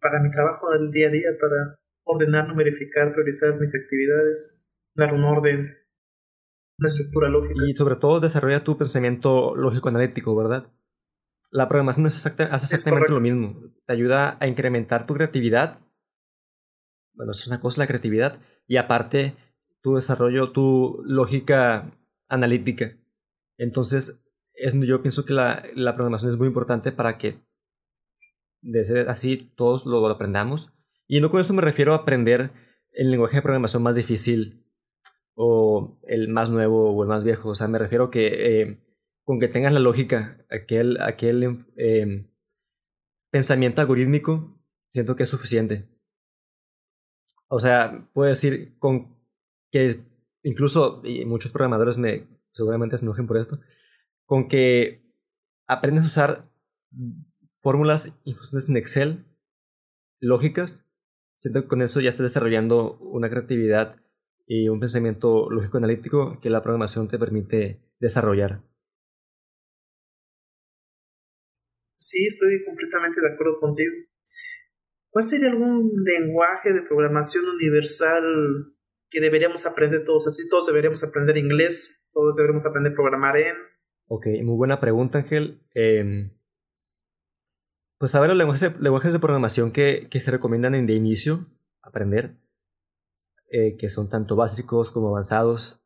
para 0.00 0.20
mi 0.20 0.30
trabajo 0.30 0.70
del 0.72 0.90
día 0.90 1.08
a 1.08 1.10
día, 1.10 1.30
para 1.40 1.80
ordenar, 2.04 2.54
verificar, 2.54 3.12
priorizar 3.12 3.58
mis 3.58 3.74
actividades, 3.74 4.68
dar 4.94 5.14
un 5.14 5.24
orden, 5.24 5.77
una 6.78 6.86
estructura 6.86 7.28
lógica. 7.28 7.64
Y 7.66 7.74
sobre 7.74 7.96
todo 7.96 8.20
desarrolla 8.20 8.64
tu 8.64 8.78
pensamiento 8.78 9.54
lógico-analítico, 9.56 10.34
¿verdad? 10.36 10.72
La 11.50 11.68
programación 11.68 12.06
es 12.06 12.14
exacta, 12.14 12.44
hace 12.54 12.74
exactamente 12.74 13.12
lo 13.12 13.20
mismo. 13.20 13.60
Te 13.86 13.92
ayuda 13.92 14.36
a 14.40 14.46
incrementar 14.46 15.06
tu 15.06 15.14
creatividad. 15.14 15.80
Bueno, 17.14 17.32
es 17.32 17.46
una 17.46 17.60
cosa 17.60 17.82
la 17.82 17.86
creatividad. 17.86 18.38
Y 18.66 18.76
aparte, 18.76 19.34
tu 19.82 19.96
desarrollo, 19.96 20.52
tu 20.52 21.02
lógica 21.04 21.90
analítica. 22.28 22.96
Entonces, 23.56 24.22
es, 24.52 24.74
yo 24.74 25.02
pienso 25.02 25.24
que 25.24 25.32
la, 25.32 25.64
la 25.74 25.94
programación 25.94 26.30
es 26.30 26.36
muy 26.36 26.46
importante 26.46 26.92
para 26.92 27.18
que, 27.18 27.40
de 28.60 28.84
ser 28.84 29.08
así, 29.08 29.50
todos 29.56 29.86
lo 29.86 30.06
aprendamos 30.06 30.72
Y 31.06 31.20
no 31.20 31.30
con 31.30 31.40
eso 31.40 31.54
me 31.54 31.62
refiero 31.62 31.92
a 31.92 31.98
aprender 31.98 32.50
el 32.92 33.10
lenguaje 33.10 33.36
de 33.36 33.42
programación 33.42 33.82
más 33.82 33.94
difícil 33.96 34.67
o 35.40 36.00
el 36.02 36.26
más 36.28 36.50
nuevo 36.50 36.90
o 36.90 37.02
el 37.04 37.08
más 37.08 37.22
viejo. 37.22 37.50
O 37.50 37.54
sea, 37.54 37.68
me 37.68 37.78
refiero 37.78 38.10
que 38.10 38.26
eh, 38.60 38.84
con 39.22 39.38
que 39.38 39.46
tengas 39.46 39.72
la 39.72 39.78
lógica, 39.78 40.44
aquel, 40.50 41.00
aquel 41.00 41.64
eh, 41.76 42.28
pensamiento 43.30 43.80
algorítmico, 43.80 44.60
siento 44.90 45.14
que 45.14 45.22
es 45.22 45.28
suficiente. 45.28 45.88
O 47.46 47.60
sea, 47.60 48.08
puedo 48.12 48.28
decir 48.28 48.76
con 48.80 49.16
que 49.70 50.00
incluso, 50.42 51.02
y 51.04 51.24
muchos 51.24 51.52
programadores 51.52 51.98
me 51.98 52.26
seguramente 52.50 52.98
se 52.98 53.04
enojen 53.04 53.28
por 53.28 53.36
esto, 53.36 53.60
con 54.26 54.48
que 54.48 55.04
aprendes 55.68 56.04
a 56.04 56.08
usar 56.08 56.50
fórmulas 57.60 58.18
y 58.24 58.32
funciones 58.32 58.68
en 58.68 58.76
Excel 58.76 59.24
lógicas, 60.18 60.84
siento 61.36 61.62
que 61.62 61.68
con 61.68 61.82
eso 61.82 62.00
ya 62.00 62.10
estás 62.10 62.26
desarrollando 62.26 62.98
una 62.98 63.30
creatividad 63.30 64.02
y 64.48 64.70
un 64.70 64.80
pensamiento 64.80 65.50
lógico 65.50 65.76
analítico 65.76 66.40
que 66.40 66.48
la 66.48 66.62
programación 66.62 67.06
te 67.06 67.18
permite 67.18 67.82
desarrollar. 68.00 68.62
Sí, 71.98 72.26
estoy 72.26 72.64
completamente 72.64 73.20
de 73.20 73.28
acuerdo 73.34 73.60
contigo. 73.60 73.92
¿Cuál 75.10 75.24
sería 75.24 75.50
algún 75.50 75.92
lenguaje 76.02 76.72
de 76.72 76.82
programación 76.82 77.44
universal 77.44 78.74
que 79.10 79.20
deberíamos 79.20 79.66
aprender 79.66 80.02
todos 80.04 80.26
así? 80.26 80.48
Todos 80.48 80.66
deberíamos 80.66 81.04
aprender 81.04 81.36
inglés, 81.36 82.08
todos 82.12 82.36
deberíamos 82.36 82.64
aprender 82.64 82.92
a 82.92 82.94
programar 82.94 83.36
en. 83.36 83.56
Ok, 84.06 84.26
muy 84.42 84.56
buena 84.56 84.80
pregunta, 84.80 85.18
Ángel. 85.18 85.60
Em, 85.74 86.30
pues 87.98 88.14
a 88.14 88.20
ver, 88.20 88.30
los 88.30 88.38
lenguajes, 88.38 89.12
de 89.12 89.18
programación 89.18 89.72
que, 89.72 90.08
se 90.10 90.30
recomiendan 90.30 90.86
de 90.86 90.94
inicio 90.94 91.46
aprender, 91.82 92.38
eh, 93.50 93.76
que 93.76 93.90
son 93.90 94.08
tanto 94.08 94.36
básicos 94.36 94.90
como 94.90 95.08
avanzados. 95.08 95.82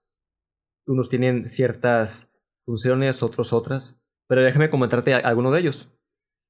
Unos 0.86 1.08
tienen 1.08 1.50
ciertas 1.50 2.32
funciones, 2.64 3.22
otros 3.22 3.52
otras, 3.52 4.02
pero 4.28 4.42
déjame 4.42 4.70
comentarte 4.70 5.14
alguno 5.14 5.50
de 5.50 5.60
ellos. 5.60 5.92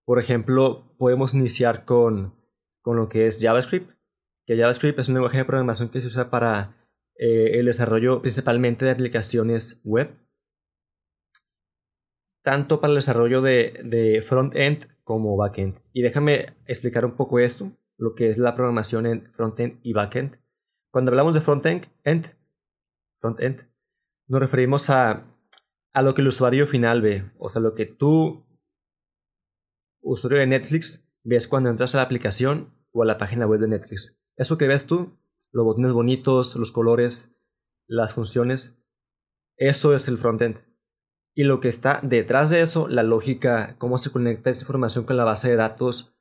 Por 0.04 0.18
ejemplo, 0.18 0.94
podemos 0.98 1.34
iniciar 1.34 1.84
con 1.84 2.42
con 2.82 2.96
lo 2.96 3.08
que 3.08 3.26
es 3.26 3.40
JavaScript, 3.40 3.90
que 4.46 4.58
JavaScript 4.58 4.98
es 4.98 5.08
un 5.08 5.14
lenguaje 5.14 5.38
de 5.38 5.44
programación 5.44 5.88
que 5.88 6.00
se 6.00 6.08
usa 6.08 6.30
para 6.30 6.76
eh, 7.16 7.58
el 7.58 7.66
desarrollo 7.66 8.20
principalmente 8.20 8.84
de 8.84 8.90
aplicaciones 8.90 9.80
web, 9.84 10.10
tanto 12.42 12.80
para 12.80 12.90
el 12.90 12.96
desarrollo 12.96 13.40
de, 13.40 13.80
de 13.84 14.20
front-end 14.22 14.88
como 15.04 15.36
back-end. 15.36 15.80
Y 15.92 16.02
déjame 16.02 16.56
explicar 16.66 17.04
un 17.04 17.16
poco 17.16 17.38
esto, 17.38 17.72
lo 17.96 18.14
que 18.14 18.28
es 18.28 18.36
la 18.36 18.54
programación 18.54 19.06
en 19.06 19.26
front-end 19.26 19.78
y 19.82 19.92
back-end. 19.92 20.38
Cuando 20.92 21.10
hablamos 21.10 21.32
de 21.32 21.40
front-end, 21.40 21.86
front-end, 23.18 23.66
nos 24.28 24.40
referimos 24.40 24.90
a, 24.90 25.24
a 25.94 26.02
lo 26.02 26.12
que 26.12 26.20
el 26.20 26.28
usuario 26.28 26.66
final 26.66 27.00
ve, 27.00 27.32
o 27.38 27.48
sea, 27.48 27.62
lo 27.62 27.74
que 27.74 27.86
tú, 27.86 28.44
usuario 30.02 30.40
de 30.40 30.46
Netflix, 30.46 31.08
ves 31.24 31.48
cuando 31.48 31.70
entras 31.70 31.94
a 31.94 31.98
la 31.98 32.04
aplicación 32.04 32.74
o 32.90 33.02
a 33.02 33.06
la 33.06 33.16
página 33.16 33.46
web 33.46 33.60
de 33.60 33.68
Netflix. 33.68 34.20
Eso 34.36 34.58
que 34.58 34.68
ves 34.68 34.86
tú, 34.86 35.18
los 35.50 35.64
botones 35.64 35.92
bonitos, 35.92 36.56
los 36.56 36.72
colores, 36.72 37.34
las 37.86 38.12
funciones, 38.12 38.78
eso 39.56 39.94
es 39.94 40.08
el 40.08 40.18
frontend. 40.18 40.58
Y 41.34 41.44
lo 41.44 41.60
que 41.60 41.68
está 41.68 42.00
detrás 42.02 42.50
de 42.50 42.60
eso, 42.60 42.86
la 42.86 43.02
lógica, 43.02 43.76
cómo 43.78 43.96
se 43.96 44.12
conecta 44.12 44.50
esa 44.50 44.64
información 44.64 45.06
con 45.06 45.16
la 45.16 45.24
base 45.24 45.48
de 45.48 45.56
datos, 45.56 46.14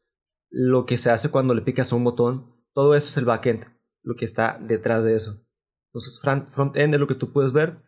lo 0.49 0.85
que 0.85 0.97
se 0.97 1.11
hace 1.11 1.29
cuando 1.29 1.53
le 1.53 1.61
picas 1.61 1.91
a 1.91 1.97
un 1.97 2.05
botón, 2.05 2.55
todo 2.73 2.95
eso 2.95 3.09
es 3.09 3.17
el 3.17 3.25
backend, 3.25 3.65
lo 4.03 4.15
que 4.15 4.25
está 4.25 4.59
detrás 4.61 5.05
de 5.05 5.15
eso. 5.15 5.45
Entonces, 5.87 6.19
frontend 6.19 6.93
es 6.93 6.99
lo 6.99 7.07
que 7.07 7.15
tú 7.15 7.31
puedes 7.33 7.53
ver, 7.53 7.81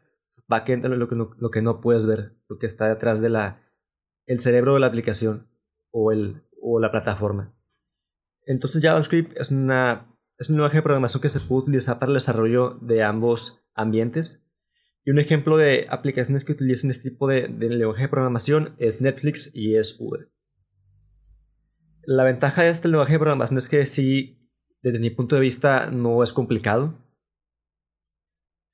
backend 0.47 0.85
es 0.85 0.91
lo 0.91 1.07
que 1.07 1.15
no, 1.15 1.31
lo 1.37 1.51
que 1.51 1.61
no 1.61 1.81
puedes 1.81 2.05
ver, 2.05 2.35
lo 2.47 2.57
que 2.57 2.67
está 2.67 2.87
detrás 2.87 3.21
de 3.21 3.29
la 3.29 3.61
cerebro 4.39 4.75
de 4.75 4.79
la 4.79 4.87
aplicación 4.87 5.49
o 5.91 6.11
el, 6.11 6.43
o 6.61 6.79
la 6.79 6.91
plataforma. 6.91 7.55
Entonces 8.45 8.81
JavaScript 8.81 9.37
es, 9.37 9.51
una, 9.51 10.15
es 10.37 10.49
un 10.49 10.57
lenguaje 10.57 10.77
de 10.77 10.83
programación 10.83 11.21
que 11.21 11.29
se 11.29 11.39
puede 11.39 11.63
utilizar 11.63 11.99
para 11.99 12.09
el 12.09 12.15
desarrollo 12.15 12.77
de 12.81 13.03
ambos 13.03 13.63
ambientes. 13.73 14.45
Y 15.05 15.11
un 15.11 15.19
ejemplo 15.19 15.57
de 15.57 15.87
aplicaciones 15.89 16.45
que 16.45 16.53
utilizan 16.53 16.91
este 16.91 17.09
tipo 17.09 17.27
de, 17.27 17.49
lenguaje 17.49 18.03
de 18.03 18.09
programación 18.09 18.75
es 18.77 19.01
Netflix 19.01 19.51
y 19.53 19.75
es 19.75 19.97
Uber. 19.99 20.29
La 22.05 22.23
ventaja 22.23 22.63
de 22.63 22.69
este 22.69 22.87
lenguaje 22.87 23.13
de 23.13 23.19
programación 23.19 23.57
es 23.57 23.69
que 23.69 23.85
sí, 23.85 24.42
desde 24.83 24.99
mi 24.99 25.09
punto 25.09 25.35
de 25.35 25.41
vista, 25.41 25.89
no 25.89 26.21
es 26.21 26.33
complicado. 26.33 26.93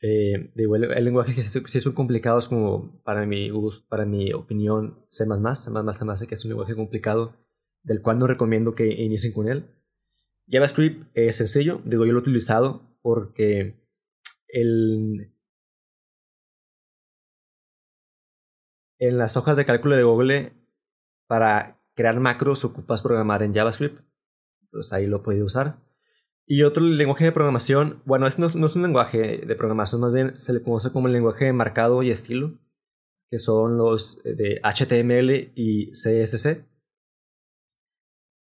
Eh, 0.01 0.51
el, 0.55 1.03
lenguaje 1.05 1.35
que 1.35 1.41
sí 1.41 1.81
son 1.81 1.93
complicados 1.93 2.49
como 2.49 3.01
para 3.03 3.25
mi, 3.25 3.51
para 3.87 4.05
mi 4.05 4.33
opinión 4.33 5.05
C++, 5.09 5.25
C++, 5.25 5.65
C++, 5.93 6.27
que 6.27 6.35
es 6.35 6.45
un 6.45 6.49
lenguaje 6.49 6.75
complicado 6.75 7.35
del 7.83 8.01
cual 8.01 8.17
no 8.17 8.27
recomiendo 8.27 8.75
que 8.75 8.87
inicien 8.87 9.33
con 9.33 9.47
él. 9.47 9.69
JavaScript 10.47 11.05
es 11.13 11.35
sencillo, 11.35 11.81
digo 11.85 12.05
yo 12.05 12.13
lo 12.13 12.19
he 12.19 12.21
utilizado 12.21 12.97
porque 13.01 13.85
el, 14.47 15.31
en 18.97 19.17
las 19.17 19.37
hojas 19.37 19.57
de 19.57 19.65
cálculo 19.65 19.95
de 19.95 20.03
Google 20.03 20.53
para 21.27 21.79
crear 21.93 22.19
macros 22.19 22.65
ocupas 22.65 23.03
programar 23.03 23.43
en 23.43 23.53
JavaScript, 23.53 24.01
entonces 24.63 24.91
ahí 24.91 25.05
lo 25.05 25.21
puedes 25.21 25.43
usar. 25.43 25.88
Y 26.51 26.63
otro 26.63 26.83
lenguaje 26.83 27.25
de 27.25 27.31
programación, 27.31 28.01
bueno, 28.05 28.25
este 28.25 28.41
no, 28.41 28.49
no, 28.49 28.65
es 28.65 28.75
un 28.75 28.81
lenguaje 28.81 29.45
de 29.45 29.55
programación, 29.55 30.01
más 30.01 30.11
bien 30.11 30.35
se 30.35 30.51
le 30.51 30.63
conoce 30.63 30.91
como 30.91 31.07
el 31.07 31.13
lenguaje 31.13 31.45
de 31.45 31.53
marcado 31.53 32.01
y 32.01 32.09
estilo, 32.09 32.57
que 33.29 33.37
son 33.37 33.77
los 33.77 34.23
de 34.23 34.59
HTML 34.63 35.51
y 35.55 35.91
CSS 35.91 36.69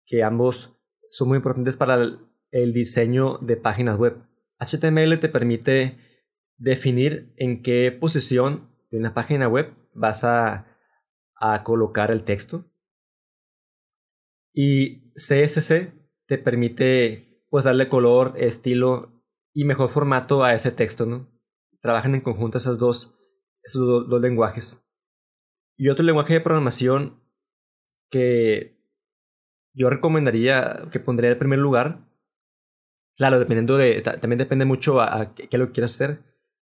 que 0.09 0.25
ambos 0.25 0.81
son 1.11 1.29
muy 1.29 1.37
importantes 1.37 1.77
para 1.77 2.03
el, 2.51 2.73
diseño 2.73 3.39
de 3.39 3.57
páginas 3.57 3.99
web. 3.99 4.17
HTML 4.59 5.21
te 5.21 5.29
permite 5.29 5.99
definir 6.57 7.33
en 7.37 7.63
qué 7.63 7.93
posición 7.93 8.75
de 8.91 8.99
una 8.99 9.15
página 9.15 9.49
web 9.49 9.75
vas 9.95 10.25
a, 10.25 10.65
colocar 11.63 12.11
el 12.11 12.25
texto. 12.25 12.65
Y 14.53 15.13
CSS 15.15 15.93
te 16.27 16.39
permite 16.39 17.28
pues 17.51 17.65
darle 17.65 17.89
color, 17.89 18.35
estilo 18.37 19.23
y 19.53 19.65
mejor 19.65 19.91
formato 19.91 20.45
a 20.45 20.55
ese 20.55 20.71
texto, 20.71 21.07
¿no? 21.07 21.29
Trabajan 21.81 22.15
en 22.15 22.21
conjunto 22.21 22.59
esos 22.59 22.79
dos, 22.79 23.19
esos 23.63 24.09
dos 24.09 24.21
lenguajes. 24.21 24.85
Y 25.77 25.89
otro 25.89 26.05
lenguaje 26.05 26.35
de 26.35 26.41
programación 26.41 27.23
que 28.11 28.79
yo 29.75 29.91
recomendaría 29.91 30.89
que 30.91 31.01
pondría 31.01 31.31
el 31.31 31.39
primer 31.39 31.61
lugar. 31.61 32.09
Claro, 33.17 33.39
dependiendo 33.39 33.77
de. 33.77 34.03
También 34.03 34.39
depende 34.39 34.65
mucho 34.65 35.01
a, 35.01 35.35
qué, 35.35 35.57
lo 35.57 35.73
quieras 35.73 35.95
hacer. 35.95 36.23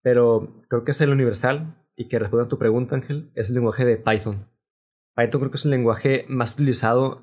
Pero 0.03 0.65
creo 0.69 0.85
que 0.85 0.93
es 0.93 1.01
el 1.01 1.11
universal. 1.11 1.81
Y 1.97 2.09
que 2.09 2.19
responda 2.19 2.47
a 2.47 2.49
tu 2.49 2.59
pregunta, 2.59 2.97
Ángel, 2.97 3.31
es 3.35 3.51
el 3.51 3.55
lenguaje 3.55 3.85
de 3.85 3.97
Python. 3.99 4.49
Python 5.15 5.41
creo 5.41 5.51
que 5.51 5.59
es 5.59 5.65
el 5.65 5.71
lenguaje 5.71 6.25
más 6.29 6.55
utilizado 6.55 7.23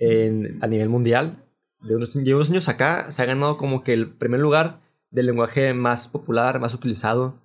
a 0.00 0.66
nivel 0.66 0.88
mundial. 0.88 1.44
De 1.82 1.96
unos, 1.96 2.14
de 2.14 2.34
unos 2.34 2.50
años 2.50 2.68
acá 2.68 3.10
se 3.10 3.22
ha 3.22 3.26
ganado 3.26 3.56
como 3.56 3.82
que 3.82 3.92
el 3.92 4.10
primer 4.10 4.40
lugar 4.40 4.80
del 5.10 5.26
lenguaje 5.26 5.74
más 5.74 6.08
popular, 6.08 6.60
más 6.60 6.74
utilizado 6.74 7.40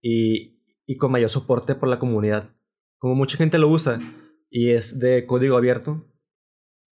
y, 0.00 0.60
y 0.86 0.96
con 0.96 1.12
mayor 1.12 1.28
soporte 1.28 1.74
por 1.74 1.88
la 1.88 1.98
comunidad. 1.98 2.50
Como 2.98 3.14
mucha 3.14 3.36
gente 3.36 3.58
lo 3.58 3.68
usa 3.68 3.98
y 4.48 4.70
es 4.70 4.98
de 4.98 5.26
código 5.26 5.56
abierto, 5.56 6.06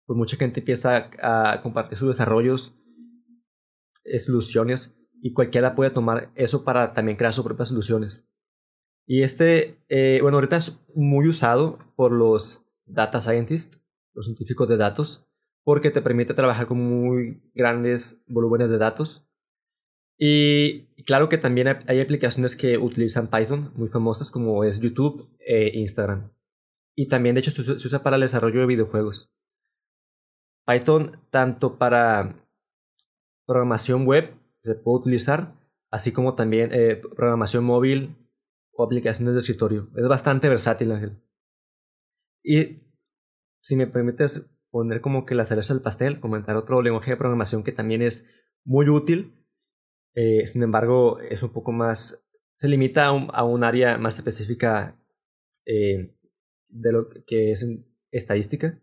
pues 0.09 0.17
mucha 0.17 0.37
gente 0.37 0.61
empieza 0.61 1.11
a, 1.21 1.61
compartir 1.61 1.95
sus 1.95 2.07
desarrollos, 2.07 2.73
soluciones, 4.25 4.97
y 5.21 5.33
cualquiera 5.33 5.75
puede 5.75 5.91
tomar 5.91 6.31
eso 6.33 6.63
para 6.63 6.93
también 6.93 7.15
crear 7.15 7.31
sus 7.31 7.45
propias 7.45 7.67
soluciones. 7.67 8.27
Y 9.05 9.21
este, 9.21 9.77
eh, 9.87 10.17
bueno, 10.23 10.37
ahorita 10.37 10.55
es 10.55 10.79
muy 10.95 11.27
usado 11.27 11.77
por 11.95 12.11
los 12.11 12.65
data 12.87 13.21
scientists, 13.21 13.79
los 14.15 14.25
científicos 14.25 14.67
de 14.67 14.77
datos, 14.77 15.28
porque 15.69 15.91
te 15.91 16.01
permite 16.01 16.33
trabajar 16.33 16.65
con 16.65 16.79
muy 16.79 17.43
grandes 17.53 18.23
volúmenes 18.27 18.71
de 18.71 18.79
datos. 18.79 19.23
Y 20.17 20.87
claro 21.03 21.29
que 21.29 21.37
también 21.37 21.67
hay 21.85 22.01
aplicaciones 22.01 22.55
que 22.55 22.79
utilizan 22.79 23.27
Python, 23.27 23.71
muy 23.75 23.87
famosas 23.87 24.31
como 24.31 24.63
es 24.63 24.79
YouTube 24.79 25.29
e 25.37 25.77
Instagram. 25.77 26.31
Y 26.95 27.07
también 27.07 27.35
de 27.35 27.41
hecho 27.41 27.51
se 27.51 27.61
usa 27.61 28.01
para 28.01 28.15
el 28.15 28.23
desarrollo 28.23 28.61
de 28.61 28.65
videojuegos. 28.65 29.31
Python 30.65 31.21
tanto 31.29 31.77
para 31.77 32.33
programación 33.45 34.07
web 34.07 34.33
se 34.63 34.73
puede 34.73 34.97
utilizar, 34.97 35.53
así 35.91 36.11
como 36.11 36.33
también 36.33 36.71
eh, 36.73 36.99
programación 37.15 37.63
móvil 37.63 38.15
o 38.71 38.83
aplicaciones 38.83 39.35
de 39.35 39.41
escritorio. 39.41 39.91
Es 39.95 40.07
bastante 40.07 40.49
versátil, 40.49 40.93
Ángel. 40.93 41.21
Y 42.43 42.79
si 43.61 43.75
me 43.75 43.85
permites 43.85 44.49
poner 44.71 45.01
como 45.01 45.25
que 45.25 45.35
la 45.35 45.45
cereza 45.45 45.73
del 45.73 45.83
pastel, 45.83 46.19
comentar 46.19 46.55
otro 46.55 46.81
lenguaje 46.81 47.11
de 47.11 47.17
programación 47.17 47.63
que 47.63 47.71
también 47.71 48.01
es 48.01 48.27
muy 48.63 48.89
útil, 48.89 49.45
eh, 50.15 50.47
sin 50.47 50.63
embargo 50.63 51.19
es 51.19 51.43
un 51.43 51.51
poco 51.51 51.71
más, 51.71 52.25
se 52.57 52.67
limita 52.67 53.07
a 53.07 53.11
un, 53.11 53.29
a 53.33 53.43
un 53.43 53.63
área 53.63 53.97
más 53.97 54.17
específica 54.17 54.99
eh, 55.65 56.15
de 56.67 56.91
lo 56.91 57.09
que 57.25 57.51
es 57.51 57.65
estadística, 58.11 58.81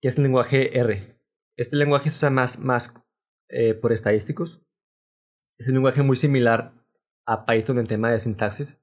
que 0.00 0.08
es 0.08 0.16
el 0.16 0.24
lenguaje 0.24 0.78
R. 0.78 1.18
Este 1.56 1.76
lenguaje 1.76 2.10
se 2.10 2.16
usa 2.16 2.30
más, 2.30 2.58
más 2.60 2.94
eh, 3.48 3.74
por 3.74 3.92
estadísticos. 3.92 4.64
Es 5.58 5.68
un 5.68 5.74
lenguaje 5.74 6.02
muy 6.02 6.16
similar 6.16 6.72
a 7.26 7.44
Python 7.44 7.78
en 7.78 7.86
tema 7.86 8.10
de 8.10 8.18
sintaxis. 8.18 8.82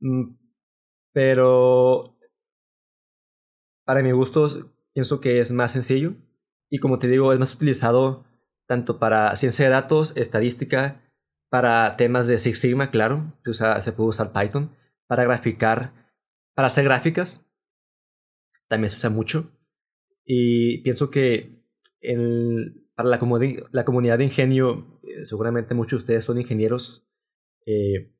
Mm, 0.00 0.36
pero 1.12 2.17
para 3.88 4.02
mi 4.02 4.12
gusto 4.12 4.70
pienso 4.92 5.18
que 5.18 5.40
es 5.40 5.50
más 5.50 5.72
sencillo 5.72 6.14
y 6.68 6.78
como 6.78 6.98
te 6.98 7.08
digo 7.08 7.32
es 7.32 7.38
más 7.38 7.54
utilizado 7.54 8.26
tanto 8.66 8.98
para 8.98 9.34
ciencia 9.34 9.64
de 9.64 9.70
datos, 9.70 10.14
estadística, 10.14 11.10
para 11.48 11.96
temas 11.96 12.26
de 12.26 12.36
Six 12.36 12.58
Sigma, 12.58 12.90
claro, 12.90 13.32
se, 13.50 13.92
puede 13.92 14.10
usar 14.10 14.34
Python, 14.34 14.76
para 15.06 15.24
graficar, 15.24 16.12
para 16.54 16.66
hacer 16.66 16.84
gráficas, 16.84 17.50
también 18.68 18.90
se 18.90 18.98
usa 18.98 19.08
mucho. 19.08 19.52
Y 20.22 20.82
pienso 20.82 21.08
que 21.08 21.64
para 22.94 23.08
la, 23.08 23.18
la, 23.70 23.84
comunidad 23.86 24.18
de 24.18 24.24
ingenio, 24.24 25.00
eh, 25.02 25.24
seguramente 25.24 25.72
muchos 25.72 26.00
de 26.00 26.02
ustedes 26.02 26.24
son 26.26 26.38
ingenieros 26.38 27.08
eh, 27.64 28.12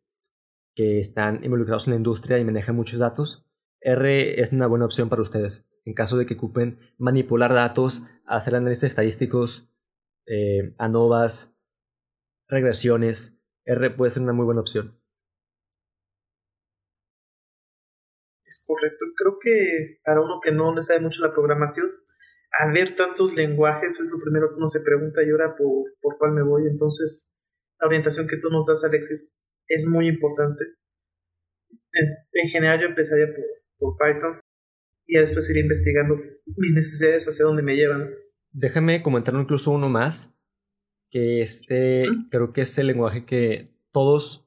que 0.74 0.98
están 0.98 1.44
involucrados 1.44 1.86
en 1.88 1.90
la 1.90 1.98
industria 1.98 2.38
y 2.38 2.44
manejan 2.44 2.74
muchos 2.74 3.00
datos. 3.00 3.47
R 3.80 4.40
es 4.40 4.52
una 4.52 4.66
buena 4.66 4.84
opción 4.84 5.08
para 5.08 5.22
ustedes 5.22 5.68
en 5.88 5.94
caso 5.94 6.18
de 6.18 6.26
que 6.26 6.34
ocupen 6.34 6.78
manipular 6.98 7.54
datos, 7.54 8.06
hacer 8.26 8.54
análisis 8.54 8.84
estadísticos, 8.84 9.72
eh, 10.26 10.74
ANOVAs, 10.76 11.56
regresiones. 12.46 13.40
R 13.64 13.90
puede 13.90 14.10
ser 14.10 14.22
una 14.22 14.34
muy 14.34 14.44
buena 14.44 14.60
opción. 14.60 15.00
Es 18.44 18.64
correcto. 18.66 19.06
Creo 19.16 19.38
que 19.40 20.00
para 20.04 20.20
uno 20.20 20.40
que 20.42 20.52
no 20.52 20.74
le 20.74 20.82
sabe 20.82 21.00
mucho 21.00 21.24
la 21.24 21.32
programación, 21.32 21.86
al 22.60 22.72
ver 22.72 22.94
tantos 22.94 23.34
lenguajes 23.34 23.98
es 24.00 24.10
lo 24.12 24.22
primero 24.22 24.50
que 24.50 24.56
uno 24.56 24.66
se 24.66 24.80
pregunta 24.84 25.22
y 25.22 25.30
ahora 25.30 25.56
por, 25.56 25.94
por 26.02 26.18
cuál 26.18 26.32
me 26.32 26.42
voy. 26.42 26.66
Entonces, 26.66 27.40
la 27.80 27.86
orientación 27.86 28.28
que 28.28 28.36
tú 28.36 28.50
nos 28.50 28.66
das, 28.66 28.84
Alexis, 28.84 29.40
es 29.66 29.86
muy 29.86 30.06
importante. 30.06 30.64
En, 31.92 32.48
general 32.48 32.80
yo 32.80 32.86
empezaría 32.86 33.26
por, 33.26 33.44
por, 33.78 33.96
Python 33.96 34.40
y 35.06 35.18
después 35.18 35.50
ir 35.50 35.62
investigando 35.62 36.16
mis 36.56 36.74
necesidades 36.74 37.26
hacia 37.26 37.46
dónde 37.46 37.62
me 37.62 37.76
llevan. 37.76 38.10
Déjame 38.52 39.02
comentar 39.02 39.34
incluso 39.34 39.70
uno 39.70 39.88
más, 39.88 40.34
que 41.10 41.40
este 41.40 42.06
creo 42.30 42.52
que 42.52 42.62
es 42.62 42.78
el 42.78 42.88
lenguaje 42.88 43.24
que 43.24 43.72
todos, 43.92 44.46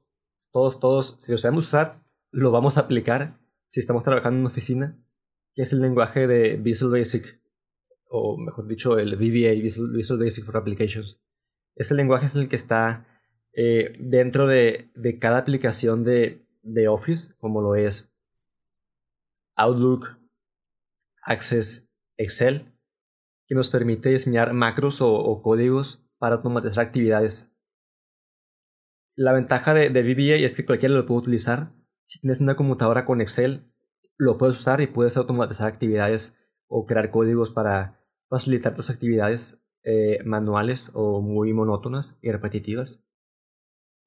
todos, 0.51 0.79
todos, 0.79 1.17
si 1.19 1.31
lo 1.31 1.37
sabemos 1.37 1.67
usar, 1.67 2.03
lo 2.31 2.51
vamos 2.51 2.77
a 2.77 2.81
aplicar 2.81 3.39
si 3.67 3.79
estamos 3.79 4.03
trabajando 4.03 4.35
en 4.35 4.41
una 4.41 4.49
oficina, 4.49 5.01
que 5.53 5.63
es 5.63 5.73
el 5.73 5.81
lenguaje 5.81 6.27
de 6.27 6.57
Visual 6.57 6.91
Basic, 6.91 7.39
o 8.09 8.37
mejor 8.37 8.67
dicho, 8.67 8.99
el 8.99 9.15
VBA, 9.15 9.61
Visual, 9.61 10.19
Basic 10.19 10.43
for 10.43 10.57
Applications. 10.57 11.19
Ese 11.75 11.95
lenguaje 11.95 12.25
es 12.25 12.35
el 12.35 12.49
que 12.49 12.57
está 12.57 13.07
eh, 13.53 13.95
dentro 13.99 14.45
de, 14.45 14.91
de, 14.95 15.19
cada 15.19 15.37
aplicación 15.37 16.03
de, 16.03 16.45
de 16.63 16.87
Office, 16.89 17.33
como 17.39 17.61
lo 17.61 17.75
es 17.75 18.10
Outlook, 19.55 20.07
Access, 21.23 21.89
Excel, 22.17 22.73
que 23.47 23.55
nos 23.55 23.69
permite 23.69 24.09
diseñar 24.09 24.53
macros 24.53 25.01
o, 25.01 25.41
códigos 25.41 26.07
para 26.17 26.35
automatizar 26.37 26.85
actividades. 26.85 27.53
La 29.15 29.33
ventaja 29.33 29.73
de, 29.73 29.89
VBA 29.89 30.45
es 30.45 30.55
que 30.55 30.65
cualquiera 30.65 30.95
lo 30.95 31.05
puede 31.05 31.19
utilizar. 31.19 31.73
Si 32.05 32.19
tienes 32.19 32.39
una 32.39 32.55
computadora 32.55 33.05
con 33.05 33.21
Excel, 33.21 33.71
lo 34.17 34.37
puedes 34.37 34.59
usar 34.59 34.81
y 34.81 34.87
puedes 34.87 35.17
automatizar 35.17 35.67
actividades 35.67 36.37
o 36.67 36.85
crear 36.85 37.11
códigos 37.11 37.51
para 37.51 37.99
facilitar 38.29 38.75
tus 38.75 38.89
actividades 38.89 39.61
eh, 39.83 40.23
manuales 40.23 40.91
o 40.93 41.21
muy 41.21 41.53
monótonas 41.53 42.19
y 42.21 42.31
repetitivas. 42.31 43.05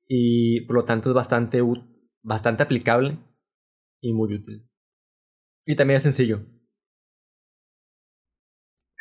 Y 0.06 0.62
por 0.62 0.76
lo 0.76 0.84
tanto 0.84 1.10
es 1.10 1.14
bastante, 1.14 1.60
bastante 2.22 2.62
aplicable 2.62 3.18
y 4.00 4.12
muy 4.12 4.34
útil. 4.34 4.68
Y 5.66 5.76
también 5.76 5.96
es 5.96 6.02
sencillo. 6.02 6.36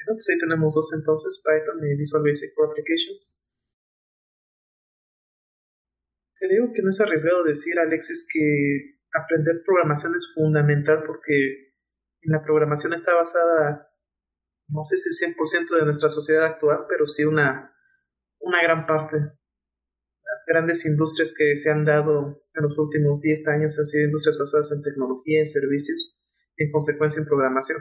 Bueno, 0.05 0.15
pues 0.15 0.29
ahí 0.29 0.37
tenemos 0.39 0.75
dos 0.75 0.93
entonces, 0.93 1.43
Python 1.43 1.79
y 1.83 1.95
Visual 1.97 2.23
Basic 2.23 2.53
for 2.55 2.69
Applications. 2.69 3.37
Creo 6.35 6.71
que 6.73 6.81
no 6.81 6.89
es 6.89 6.99
arriesgado 6.99 7.43
decir, 7.43 7.77
Alexis, 7.79 8.27
que 8.31 8.99
aprender 9.13 9.63
programación 9.65 10.13
es 10.15 10.33
fundamental 10.35 11.03
porque 11.05 11.73
la 12.23 12.43
programación 12.43 12.93
está 12.93 13.13
basada, 13.13 13.89
no 14.67 14.83
sé 14.83 14.97
si 14.97 15.25
el 15.25 15.35
100% 15.35 15.77
de 15.77 15.85
nuestra 15.85 16.09
sociedad 16.09 16.45
actual, 16.45 16.85
pero 16.89 17.05
sí 17.05 17.23
una, 17.23 17.73
una 18.39 18.61
gran 18.63 18.85
parte. 18.85 19.17
Las 19.17 20.45
grandes 20.47 20.85
industrias 20.85 21.33
que 21.37 21.55
se 21.55 21.69
han 21.69 21.85
dado 21.85 22.43
en 22.53 22.63
los 22.63 22.77
últimos 22.77 23.21
10 23.21 23.47
años 23.49 23.77
han 23.77 23.85
sido 23.85 24.05
industrias 24.05 24.37
basadas 24.37 24.71
en 24.71 24.81
tecnología, 24.81 25.39
en 25.39 25.45
servicios 25.45 26.22
en 26.57 26.71
consecuencia 26.71 27.21
en 27.21 27.27
programación. 27.27 27.79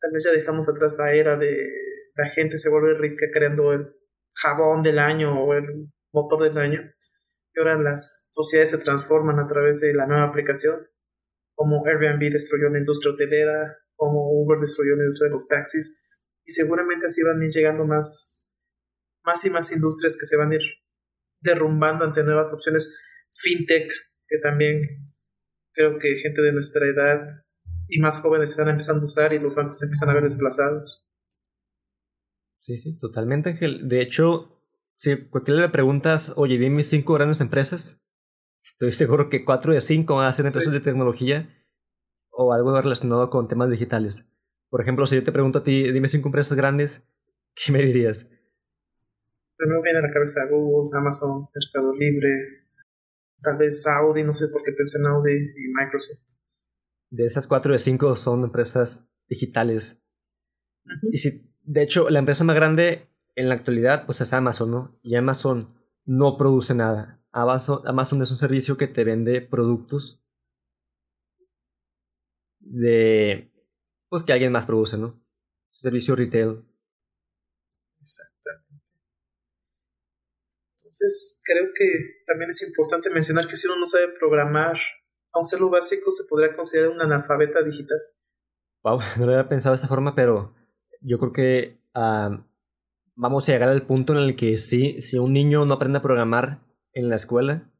Tal 0.00 0.12
vez 0.12 0.24
ya 0.24 0.32
dejamos 0.32 0.68
atrás 0.68 0.96
la 0.98 1.12
era 1.12 1.36
de 1.36 1.88
la 2.18 2.28
gente 2.30 2.58
se 2.58 2.68
vuelve 2.68 2.94
rica 2.94 3.26
creando 3.32 3.72
el 3.72 3.94
jabón 4.34 4.82
del 4.82 4.98
año 4.98 5.40
o 5.40 5.54
el 5.54 5.64
motor 6.12 6.42
del 6.42 6.58
año. 6.58 6.80
Y 7.54 7.60
ahora 7.60 7.80
las 7.80 8.28
sociedades 8.30 8.70
se 8.70 8.78
transforman 8.78 9.38
a 9.38 9.46
través 9.46 9.80
de 9.80 9.94
la 9.94 10.06
nueva 10.06 10.24
aplicación, 10.24 10.76
como 11.54 11.86
Airbnb 11.86 12.32
destruyó 12.32 12.70
la 12.70 12.78
industria 12.78 13.12
hotelera, 13.12 13.78
como 13.94 14.30
Uber 14.32 14.58
destruyó 14.60 14.96
la 14.96 15.04
industria 15.04 15.28
de 15.28 15.32
los 15.32 15.48
taxis, 15.48 16.26
y 16.44 16.52
seguramente 16.52 17.06
así 17.06 17.22
van 17.22 17.40
a 17.40 17.44
ir 17.44 17.52
llegando 17.52 17.84
más, 17.84 18.50
más 19.24 19.44
y 19.44 19.50
más 19.50 19.72
industrias 19.72 20.16
que 20.18 20.26
se 20.26 20.36
van 20.36 20.50
a 20.52 20.54
ir 20.56 20.62
derrumbando 21.40 22.04
ante 22.04 22.22
nuevas 22.22 22.52
opciones. 22.52 23.26
FinTech, 23.32 23.92
que 24.26 24.38
también 24.38 24.82
creo 25.72 25.98
que 25.98 26.16
gente 26.16 26.42
de 26.42 26.52
nuestra 26.52 26.86
edad 26.86 27.44
y 27.88 28.00
más 28.00 28.20
jóvenes 28.20 28.50
están 28.50 28.68
empezando 28.68 29.02
a 29.02 29.06
usar 29.06 29.32
y 29.32 29.38
los 29.38 29.54
bancos 29.54 29.78
se 29.78 29.86
empiezan 29.86 30.10
a 30.10 30.14
ver 30.14 30.22
desplazados. 30.24 31.06
Sí, 32.58 32.78
sí, 32.78 32.98
totalmente, 32.98 33.50
Ángel. 33.50 33.88
De 33.88 34.02
hecho, 34.02 34.62
si 34.96 35.16
cualquiera 35.28 35.62
le 35.62 35.68
preguntas, 35.70 36.32
oye, 36.36 36.58
dime 36.58 36.84
cinco 36.84 37.14
grandes 37.14 37.40
empresas, 37.40 38.04
estoy 38.62 38.92
seguro 38.92 39.30
que 39.30 39.44
cuatro 39.44 39.72
de 39.72 39.80
cinco 39.80 40.16
van 40.16 40.26
a 40.26 40.32
ser 40.32 40.46
empresas 40.46 40.72
de 40.72 40.80
tecnología 40.80 41.48
o 42.30 42.52
algo 42.52 42.78
relacionado 42.80 43.30
con 43.30 43.48
temas 43.48 43.70
digitales. 43.70 44.28
Por 44.68 44.82
ejemplo, 44.82 45.06
si 45.06 45.16
yo 45.16 45.24
te 45.24 45.32
pregunto 45.32 45.60
a 45.60 45.64
ti, 45.64 45.90
dime 45.92 46.08
cinco 46.08 46.28
empresas 46.28 46.56
grandes, 46.56 47.08
¿qué 47.54 47.72
me 47.72 47.82
dirías? 47.82 48.26
Primero 49.56 49.82
viene 49.82 50.00
a 50.00 50.02
la 50.02 50.12
cabeza 50.12 50.46
Google, 50.50 50.96
Amazon, 50.96 51.48
Mercado 51.54 51.92
Libre, 51.94 52.66
tal 53.42 53.56
vez 53.56 53.86
Audi, 53.86 54.22
no 54.22 54.34
sé 54.34 54.48
por 54.52 54.62
qué 54.62 54.72
pensé 54.72 54.98
en 54.98 55.06
Audi 55.06 55.32
y 55.32 55.72
Microsoft. 55.72 56.38
De 57.10 57.24
esas 57.24 57.46
cuatro 57.46 57.72
de 57.72 57.78
cinco 57.78 58.16
son 58.16 58.44
empresas 58.44 59.08
digitales. 59.28 60.02
Y 61.10 61.18
si, 61.18 61.50
de 61.62 61.82
hecho, 61.82 62.10
la 62.10 62.18
empresa 62.18 62.44
más 62.44 62.56
grande 62.56 63.08
en 63.34 63.48
la 63.48 63.54
actualidad 63.54 64.06
pues 64.06 64.20
es 64.20 64.32
Amazon, 64.32 64.70
¿no? 64.70 64.98
Y 65.02 65.14
Amazon 65.14 65.74
no 66.04 66.36
produce 66.36 66.74
nada. 66.74 67.22
Amazon, 67.30 68.22
es 68.22 68.30
un 68.30 68.36
servicio 68.36 68.76
que 68.76 68.88
te 68.88 69.04
vende 69.04 69.40
productos 69.42 70.24
de 72.58 73.52
pues 74.08 74.24
que 74.24 74.32
alguien 74.32 74.52
más 74.52 74.66
produce, 74.66 74.96
¿no? 74.96 75.22
Servicio 75.68 76.16
retail. 76.16 76.64
Exactamente. 78.00 78.84
Entonces, 80.76 81.42
creo 81.44 81.68
que 81.74 82.22
también 82.26 82.50
es 82.50 82.66
importante 82.66 83.10
mencionar 83.10 83.46
que 83.46 83.56
si 83.56 83.66
uno 83.66 83.78
no 83.78 83.86
sabe 83.86 84.08
programar, 84.18 84.78
aun 85.38 85.46
ser 85.46 85.60
lo 85.60 85.70
básico, 85.70 86.10
se 86.10 86.24
podría 86.28 86.54
considerar 86.54 86.90
un 86.90 87.00
analfabeta 87.00 87.62
digital. 87.62 87.98
Wow, 88.82 88.98
no 89.18 89.26
lo 89.26 89.32
había 89.32 89.48
pensado 89.48 89.74
de 89.74 89.76
esta 89.76 89.88
forma, 89.88 90.14
pero 90.14 90.54
yo 91.00 91.18
creo 91.18 91.32
que 91.32 91.78
vamos 93.14 93.48
a 93.48 93.52
llegar 93.52 93.68
al 93.68 93.86
punto 93.86 94.12
en 94.12 94.20
el 94.20 94.36
que 94.36 94.58
sí, 94.58 95.00
si 95.00 95.18
un 95.18 95.32
niño 95.32 95.64
no 95.64 95.74
aprende 95.74 95.98
a 95.98 96.02
programar 96.02 96.60
en 96.92 97.08
la 97.08 97.16
escuela, 97.16 97.72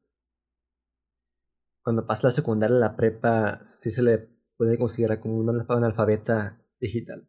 cuando 1.83 2.07
pasa 2.07 2.29
la 2.29 2.33
secundaria, 2.33 2.77
la 2.77 2.97
prepa, 2.97 3.61
sí 3.65 3.91
se 3.91 4.03
le 4.03 4.29
puede 4.57 4.77
considerar 4.77 5.21
como 5.21 5.39
un 5.39 5.65
analfabeta 5.69 6.61
digital. 6.81 7.29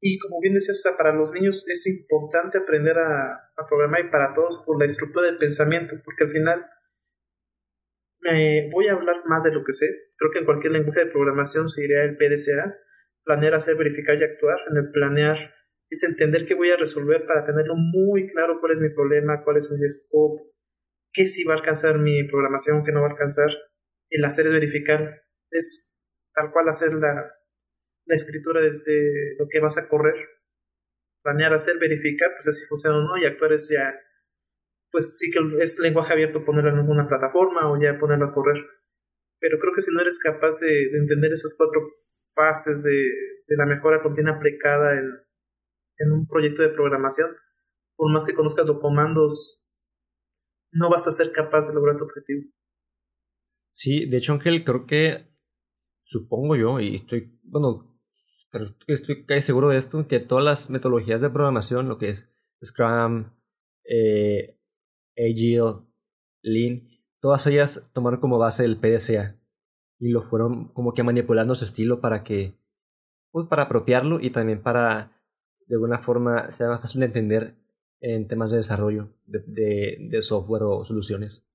Y 0.00 0.18
como 0.18 0.40
bien 0.40 0.54
decías, 0.54 0.82
para 0.96 1.12
los 1.12 1.32
niños 1.32 1.66
es 1.68 1.86
importante 1.86 2.58
aprender 2.58 2.98
a, 2.98 3.50
programar 3.68 4.00
y 4.00 4.10
para 4.10 4.32
todos 4.32 4.62
por 4.64 4.78
la 4.78 4.86
estructura 4.86 5.26
de 5.26 5.36
pensamiento, 5.36 5.96
porque 6.04 6.24
al 6.24 6.30
final 6.30 6.66
me 8.20 8.70
voy 8.72 8.86
a 8.86 8.92
hablar 8.92 9.22
más 9.26 9.44
de 9.44 9.52
lo 9.52 9.64
que 9.64 9.72
sé. 9.72 9.86
Creo 10.16 10.30
que 10.30 10.38
en 10.38 10.44
cualquier 10.44 10.72
lenguaje 10.72 11.04
de 11.04 11.10
programación 11.10 11.68
se 11.68 11.84
iría 11.84 12.04
el 12.04 12.16
PDCA, 12.16 12.76
planear, 13.24 13.54
hacer, 13.54 13.76
verificar 13.76 14.16
y 14.16 14.24
actuar. 14.24 14.58
En 14.70 14.76
el 14.76 14.90
planear 14.92 15.54
es 15.90 16.04
entender 16.04 16.44
qué 16.44 16.54
voy 16.54 16.70
a 16.70 16.76
resolver 16.76 17.26
para 17.26 17.44
tenerlo 17.44 17.74
muy 17.76 18.30
claro 18.30 18.60
cuál 18.60 18.72
es 18.72 18.80
mi 18.80 18.90
problema, 18.90 19.42
cuál 19.44 19.56
es 19.56 19.70
mi 19.70 19.78
scope, 19.88 20.42
qué 21.12 21.26
sí 21.26 21.44
va 21.44 21.54
a 21.54 21.56
alcanzar 21.56 21.98
mi 21.98 22.22
programación, 22.28 22.84
qué 22.84 22.92
no 22.92 23.00
va 23.00 23.08
a 23.08 23.10
alcanzar. 23.10 23.50
El 24.10 24.24
hacer 24.24 24.46
es 24.46 24.52
verificar, 24.52 25.22
es 25.50 26.04
tal 26.34 26.52
cual 26.52 26.68
hacer 26.68 26.94
la, 26.94 27.37
la 28.08 28.14
escritura 28.14 28.60
de, 28.60 29.36
lo 29.38 29.46
que 29.48 29.60
vas 29.60 29.78
a 29.78 29.88
correr. 29.88 30.16
Planear, 31.22 31.52
hacer, 31.52 31.78
verificar, 31.78 32.30
pues 32.34 32.48
así 32.48 32.64
funciona 32.66 32.98
o 32.98 33.02
no, 33.02 33.16
y 33.18 33.24
actuar 33.24 33.52
es 33.52 33.68
ya, 33.68 33.94
pues 34.90 35.18
sí 35.18 35.30
que 35.30 35.38
es 35.62 35.78
lenguaje 35.78 36.14
abierto 36.14 36.44
ponerlo 36.44 36.70
en 36.70 36.78
alguna 36.78 37.06
plataforma 37.06 37.70
o 37.70 37.80
ya 37.80 37.98
ponerlo 37.98 38.26
a 38.26 38.34
correr. 38.34 38.64
Pero 39.40 39.58
creo 39.58 39.72
que 39.74 39.82
si 39.82 39.92
no 39.92 40.00
eres 40.00 40.18
capaz 40.18 40.60
de, 40.60 40.88
de 40.90 40.98
entender 40.98 41.32
esas 41.32 41.54
cuatro 41.56 41.80
fases 42.34 42.82
de, 42.82 43.12
de 43.46 43.56
la 43.56 43.66
mejora 43.66 44.02
continua 44.02 44.36
aplicada 44.36 44.98
en, 44.98 45.20
en 45.98 46.12
un 46.12 46.26
proyecto 46.26 46.62
de 46.62 46.70
programación, 46.70 47.28
por 47.96 48.10
más 48.10 48.24
que 48.24 48.34
conozcas 48.34 48.66
los 48.66 48.80
comandos, 48.80 49.66
no 50.72 50.88
vas 50.88 51.06
a 51.06 51.12
ser 51.12 51.30
capaz 51.32 51.68
de 51.68 51.74
lograr 51.74 51.96
tu 51.96 52.04
objetivo. 52.04 52.42
Sí, 53.70 54.06
de 54.06 54.16
hecho, 54.16 54.32
Ángel, 54.32 54.64
creo 54.64 54.86
que 54.86 55.26
supongo 56.04 56.56
yo, 56.56 56.80
y 56.80 56.96
estoy, 56.96 57.38
bueno, 57.44 57.87
estoy 58.86 59.24
casi 59.26 59.42
seguro 59.42 59.68
de 59.68 59.78
esto, 59.78 60.06
que 60.06 60.20
todas 60.20 60.44
las 60.44 60.70
metodologías 60.70 61.20
de 61.20 61.30
programación, 61.30 61.88
lo 61.88 61.98
que 61.98 62.10
es 62.10 62.30
Scrum, 62.64 63.32
eh, 63.84 64.58
Agile, 65.16 65.86
Lean, 66.42 66.88
todas 67.20 67.46
ellas 67.46 67.90
tomaron 67.92 68.20
como 68.20 68.38
base 68.38 68.64
el 68.64 68.78
PDCA 68.78 69.36
y 69.98 70.10
lo 70.10 70.22
fueron 70.22 70.72
como 70.72 70.94
que 70.94 71.02
manipulando 71.02 71.54
su 71.54 71.64
estilo 71.64 72.00
para 72.00 72.22
que, 72.22 72.54
pues 73.30 73.46
para 73.48 73.64
apropiarlo 73.64 74.20
y 74.20 74.30
también 74.30 74.62
para 74.62 75.12
de 75.66 75.74
alguna 75.74 75.98
forma 75.98 76.50
sea 76.52 76.68
más 76.68 76.80
fácil 76.80 77.00
de 77.00 77.06
entender 77.06 77.54
en 78.00 78.28
temas 78.28 78.50
de 78.50 78.58
desarrollo 78.58 79.12
de, 79.26 79.98
de, 79.98 80.22
software 80.22 80.62
o 80.62 80.84
soluciones. 80.84 81.46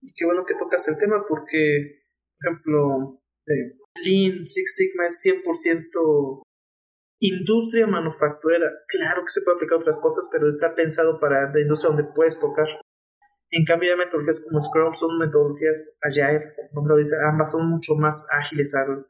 Y 0.00 0.12
qué 0.14 0.24
bueno 0.24 0.44
que 0.46 0.54
tocas 0.54 0.88
el 0.88 0.98
tema 0.98 1.24
porque, 1.28 2.02
por 2.38 2.52
ejemplo, 2.52 3.22
eh, 3.46 3.76
Lean 4.04 4.46
Six 4.46 4.76
Sigma 4.76 5.06
es 5.06 5.24
100% 5.24 6.42
industria 7.20 7.86
manufacturera. 7.86 8.70
Claro 8.88 9.24
que 9.24 9.30
se 9.30 9.42
puede 9.42 9.56
aplicar 9.56 9.78
otras 9.78 9.98
cosas, 10.00 10.28
pero 10.30 10.48
está 10.48 10.74
pensado 10.74 11.18
para 11.18 11.50
la 11.52 11.60
industria 11.60 11.88
donde 11.88 12.12
puedes 12.14 12.38
tocar. 12.38 12.68
En 13.50 13.64
cambio, 13.64 13.90
hay 13.90 13.98
metodologías 13.98 14.44
como 14.48 14.60
Scrum 14.60 14.94
son 14.94 15.18
metodologías 15.18 15.90
Agile, 16.02 16.52
como 16.72 16.88
lo 16.88 16.96
dice, 16.96 17.14
ambas 17.24 17.52
son 17.52 17.68
mucho 17.68 17.94
más 17.94 18.26
ágiles 18.32 18.74
al, 18.74 19.06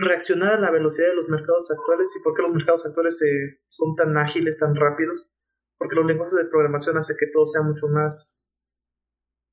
reaccionar 0.00 0.54
a 0.54 0.60
la 0.60 0.70
velocidad 0.70 1.08
de 1.08 1.16
los 1.16 1.28
mercados 1.28 1.70
actuales 1.70 2.14
y 2.18 2.22
por 2.22 2.34
qué 2.34 2.42
los 2.42 2.52
mercados 2.52 2.86
actuales 2.86 3.20
eh, 3.22 3.60
son 3.68 3.94
tan 3.94 4.16
ágiles, 4.16 4.58
tan 4.58 4.74
rápidos, 4.74 5.30
porque 5.78 5.94
los 5.94 6.06
lenguajes 6.06 6.36
de 6.36 6.46
programación 6.46 6.96
hacen 6.96 7.16
que 7.18 7.26
todo 7.26 7.46
sea 7.46 7.62
mucho 7.62 7.88
más, 7.88 8.54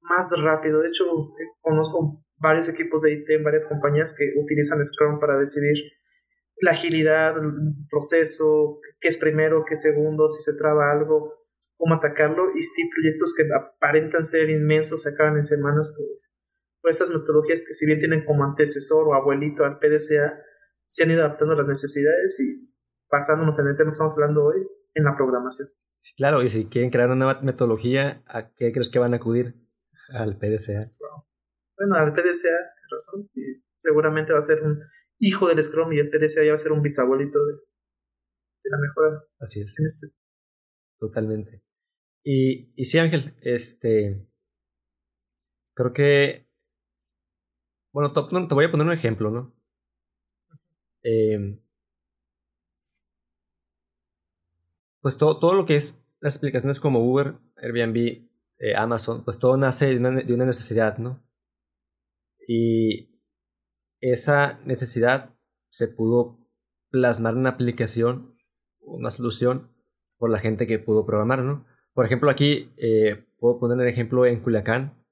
más 0.01 0.41
rápido. 0.41 0.81
De 0.81 0.87
hecho, 0.89 1.05
eh, 1.05 1.51
conozco 1.61 2.25
varios 2.39 2.67
equipos 2.67 3.01
de 3.01 3.13
IT 3.13 3.29
en 3.29 3.43
varias 3.43 3.65
compañías 3.65 4.15
que 4.17 4.39
utilizan 4.39 4.83
Scrum 4.83 5.19
para 5.19 5.37
decidir 5.37 5.75
la 6.59 6.71
agilidad, 6.71 7.37
el 7.37 7.51
proceso, 7.89 8.79
qué 8.99 9.09
es 9.09 9.17
primero, 9.17 9.63
qué 9.65 9.73
es 9.73 9.81
segundo, 9.81 10.27
si 10.27 10.41
se 10.41 10.57
traba 10.57 10.91
algo, 10.91 11.33
cómo 11.77 11.95
atacarlo, 11.95 12.51
y 12.55 12.63
sí 12.63 12.89
proyectos 12.93 13.33
que 13.35 13.43
aparentan 13.53 14.23
ser 14.23 14.49
inmensos 14.49 15.03
se 15.03 15.09
acaban 15.09 15.35
en 15.35 15.43
semanas 15.43 15.93
por, 15.95 16.07
estas 16.89 17.09
metodologías 17.09 17.65
que 17.67 17.73
si 17.73 17.85
bien 17.85 17.99
tienen 17.99 18.23
como 18.23 18.45
antecesor 18.45 19.09
o 19.09 19.13
abuelito 19.13 19.65
al 19.65 19.77
PDCA, 19.77 20.39
se 20.85 21.03
han 21.03 21.11
ido 21.11 21.25
adaptando 21.25 21.53
a 21.53 21.57
las 21.57 21.67
necesidades 21.67 22.39
y 22.39 22.73
basándonos 23.11 23.59
en 23.59 23.67
el 23.67 23.75
tema 23.75 23.89
que 23.89 23.91
estamos 23.91 24.13
hablando 24.13 24.45
hoy, 24.45 24.65
en 24.93 25.03
la 25.03 25.13
programación. 25.13 25.67
Claro, 26.15 26.41
y 26.43 26.49
si 26.49 26.67
quieren 26.67 26.89
crear 26.89 27.09
una 27.09 27.25
nueva 27.25 27.41
metodología, 27.41 28.23
¿a 28.25 28.53
qué 28.53 28.71
crees 28.71 28.87
que 28.87 28.99
van 28.99 29.13
a 29.13 29.17
acudir? 29.17 29.55
Al 30.09 30.37
PDCA. 30.37 30.79
Bueno, 31.77 31.95
al 31.95 32.11
PDCA, 32.11 32.57
tienes 32.75 32.89
razón, 32.91 33.29
y 33.33 33.63
seguramente 33.77 34.33
va 34.33 34.39
a 34.39 34.41
ser 34.41 34.63
un 34.63 34.77
hijo 35.19 35.47
del 35.47 35.61
Scrum 35.61 35.91
y 35.93 35.99
el 35.99 36.09
PDCA 36.09 36.43
ya 36.43 36.49
va 36.49 36.55
a 36.55 36.57
ser 36.57 36.71
un 36.71 36.81
bisabuelito 36.81 37.45
de, 37.45 37.53
de 37.53 38.69
la 38.69 38.77
mejora. 38.77 39.23
Así 39.39 39.61
es. 39.61 39.77
En 39.77 39.85
este. 39.85 40.07
Totalmente. 40.99 41.63
Y, 42.23 42.73
y 42.75 42.85
sí, 42.85 42.97
Ángel, 42.97 43.37
este. 43.41 44.27
Creo 45.75 45.93
que 45.93 46.47
bueno, 47.97 48.13
te, 48.13 48.53
voy 48.53 48.65
a 48.65 48.69
poner 48.69 48.85
un 48.85 48.93
ejemplo, 48.93 49.31
¿no? 49.31 49.55
Em, 51.01 51.59
pues 55.01 55.17
todo, 55.17 55.39
todo 55.39 55.55
lo 55.55 55.65
que 55.65 55.77
es 55.77 55.99
las 56.19 56.37
aplicaciones 56.37 56.79
como 56.79 56.99
Uber, 56.99 57.35
Airbnb, 57.55 57.97
eh, 58.59 58.75
Amazon, 58.75 59.23
pues 59.23 59.39
todo 59.39 59.57
nace 59.57 59.87
de 59.87 59.97
una, 59.97 60.11
de 60.11 60.31
una 60.31 60.45
necesidad, 60.45 60.99
¿no? 60.99 61.23
Y 62.47 63.21
esa 63.99 64.59
necesidad 64.65 65.35
se 65.69 65.87
pudo 65.87 66.39
plasmar 66.89 67.33
en 67.33 67.41
una 67.41 67.49
aplicación, 67.49 68.33
una 68.79 69.11
solución, 69.11 69.71
por 70.17 70.31
la 70.31 70.39
gente 70.39 70.65
que 70.65 70.79
pudo 70.79 71.05
programar, 71.05 71.43
¿no? 71.43 71.65
Por 71.93 72.05
ejemplo, 72.05 72.29
aquí 72.29 72.73
eh, 72.77 73.27
puedo 73.37 73.59
poner 73.59 73.79
el 73.79 73.91
ejemplo 73.91 74.25
en 74.25 74.41
Culiacán, 74.41 75.03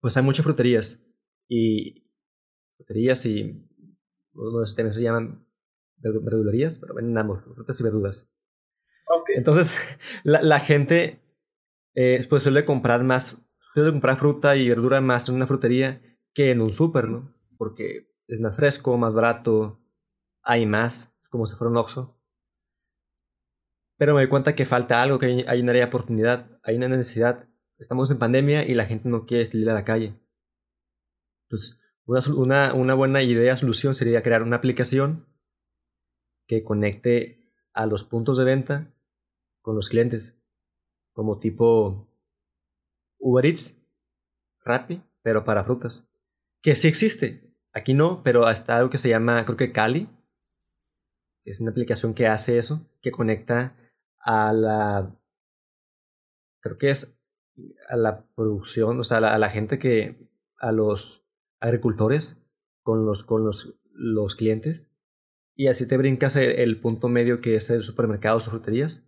pues 0.00 0.16
hay 0.16 0.22
muchas 0.22 0.44
fruterías 0.44 1.02
y 1.48 2.06
fruterías 2.76 3.24
y 3.26 3.68
unos 4.34 4.76
también 4.76 4.92
se 4.92 5.02
llaman 5.02 5.46
verdulerías, 5.96 6.78
pero 6.78 6.94
venden 6.94 7.16
ambos, 7.18 7.42
frutas 7.44 7.78
y 7.80 7.82
verduras. 7.82 8.30
Entonces, 9.34 9.76
la, 10.24 10.42
la 10.42 10.60
gente 10.60 11.22
eh, 11.94 12.26
pues 12.28 12.42
suele 12.42 12.64
comprar 12.64 13.04
más, 13.04 13.38
suele 13.74 13.90
comprar 13.90 14.18
fruta 14.18 14.56
y 14.56 14.68
verdura 14.68 15.00
más 15.00 15.28
en 15.28 15.36
una 15.36 15.46
frutería 15.46 16.02
que 16.34 16.50
en 16.50 16.60
un 16.60 16.72
súper, 16.72 17.08
¿no? 17.08 17.34
Porque 17.58 18.12
es 18.26 18.40
más 18.40 18.56
fresco, 18.56 18.96
más 18.96 19.14
barato, 19.14 19.80
hay 20.42 20.66
más, 20.66 21.14
es 21.22 21.28
como 21.28 21.46
si 21.46 21.54
fuera 21.56 21.70
un 21.70 21.76
Oxxo. 21.76 22.18
Pero 23.96 24.14
me 24.14 24.22
doy 24.22 24.28
cuenta 24.28 24.54
que 24.54 24.66
falta 24.66 25.02
algo, 25.02 25.18
que 25.18 25.44
hay, 25.46 25.60
una 25.60 25.84
oportunidad, 25.84 26.58
hay 26.62 26.76
una 26.76 26.88
necesidad. 26.88 27.48
Estamos 27.78 28.10
en 28.10 28.18
pandemia 28.18 28.66
y 28.66 28.74
la 28.74 28.86
gente 28.86 29.08
no 29.08 29.26
quiere 29.26 29.46
salir 29.46 29.70
a 29.70 29.74
la 29.74 29.84
calle. 29.84 30.18
Entonces, 31.44 31.80
una, 32.04 32.74
una, 32.74 32.94
buena 32.94 33.22
idea, 33.22 33.56
solución 33.56 33.94
sería 33.94 34.22
crear 34.22 34.42
una 34.42 34.56
aplicación 34.56 35.26
que 36.46 36.64
conecte 36.64 37.52
a 37.72 37.86
los 37.86 38.02
puntos 38.02 38.38
de 38.38 38.44
venta 38.44 38.92
con 39.60 39.76
los 39.76 39.88
clientes, 39.88 40.36
como 41.12 41.38
tipo 41.38 42.08
Uber 43.18 43.46
Eats, 43.46 43.78
Rappi, 44.64 45.02
pero 45.22 45.44
para 45.44 45.64
frutas. 45.64 46.11
Que 46.62 46.74
sí 46.76 46.88
existe. 46.88 47.52
Aquí 47.72 47.94
no, 47.94 48.22
pero 48.22 48.46
hasta 48.46 48.76
algo 48.76 48.90
que 48.90 48.98
se 48.98 49.08
llama, 49.08 49.44
creo 49.44 49.56
que 49.56 49.72
Cali. 49.72 50.08
Es 51.44 51.60
una 51.60 51.70
aplicación 51.70 52.14
que 52.14 52.26
hace 52.26 52.58
eso, 52.58 52.88
que 53.00 53.10
conecta 53.10 53.76
a 54.18 54.52
la. 54.52 55.18
Creo 56.60 56.78
que 56.78 56.90
es 56.90 57.18
a 57.88 57.96
la 57.96 58.24
producción, 58.34 59.00
o 59.00 59.04
sea, 59.04 59.18
a 59.18 59.38
la 59.38 59.50
gente 59.50 59.78
que. 59.78 60.28
a 60.58 60.70
los 60.70 61.26
agricultores 61.60 62.44
con 62.82 63.06
los, 63.06 63.24
con 63.24 63.44
los, 63.44 63.78
los 63.92 64.34
clientes 64.34 64.92
y 65.54 65.68
así 65.68 65.86
te 65.86 65.96
brincas 65.96 66.36
el, 66.36 66.80
punto 66.80 67.08
medio 67.08 67.40
que 67.40 67.56
es 67.56 67.70
el 67.70 67.84
supermercado 67.84 68.38
o 68.38 68.40
fruterías. 68.40 69.06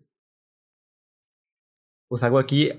Pues 2.09 2.23
algo 2.23 2.39
aquí, 2.39 2.71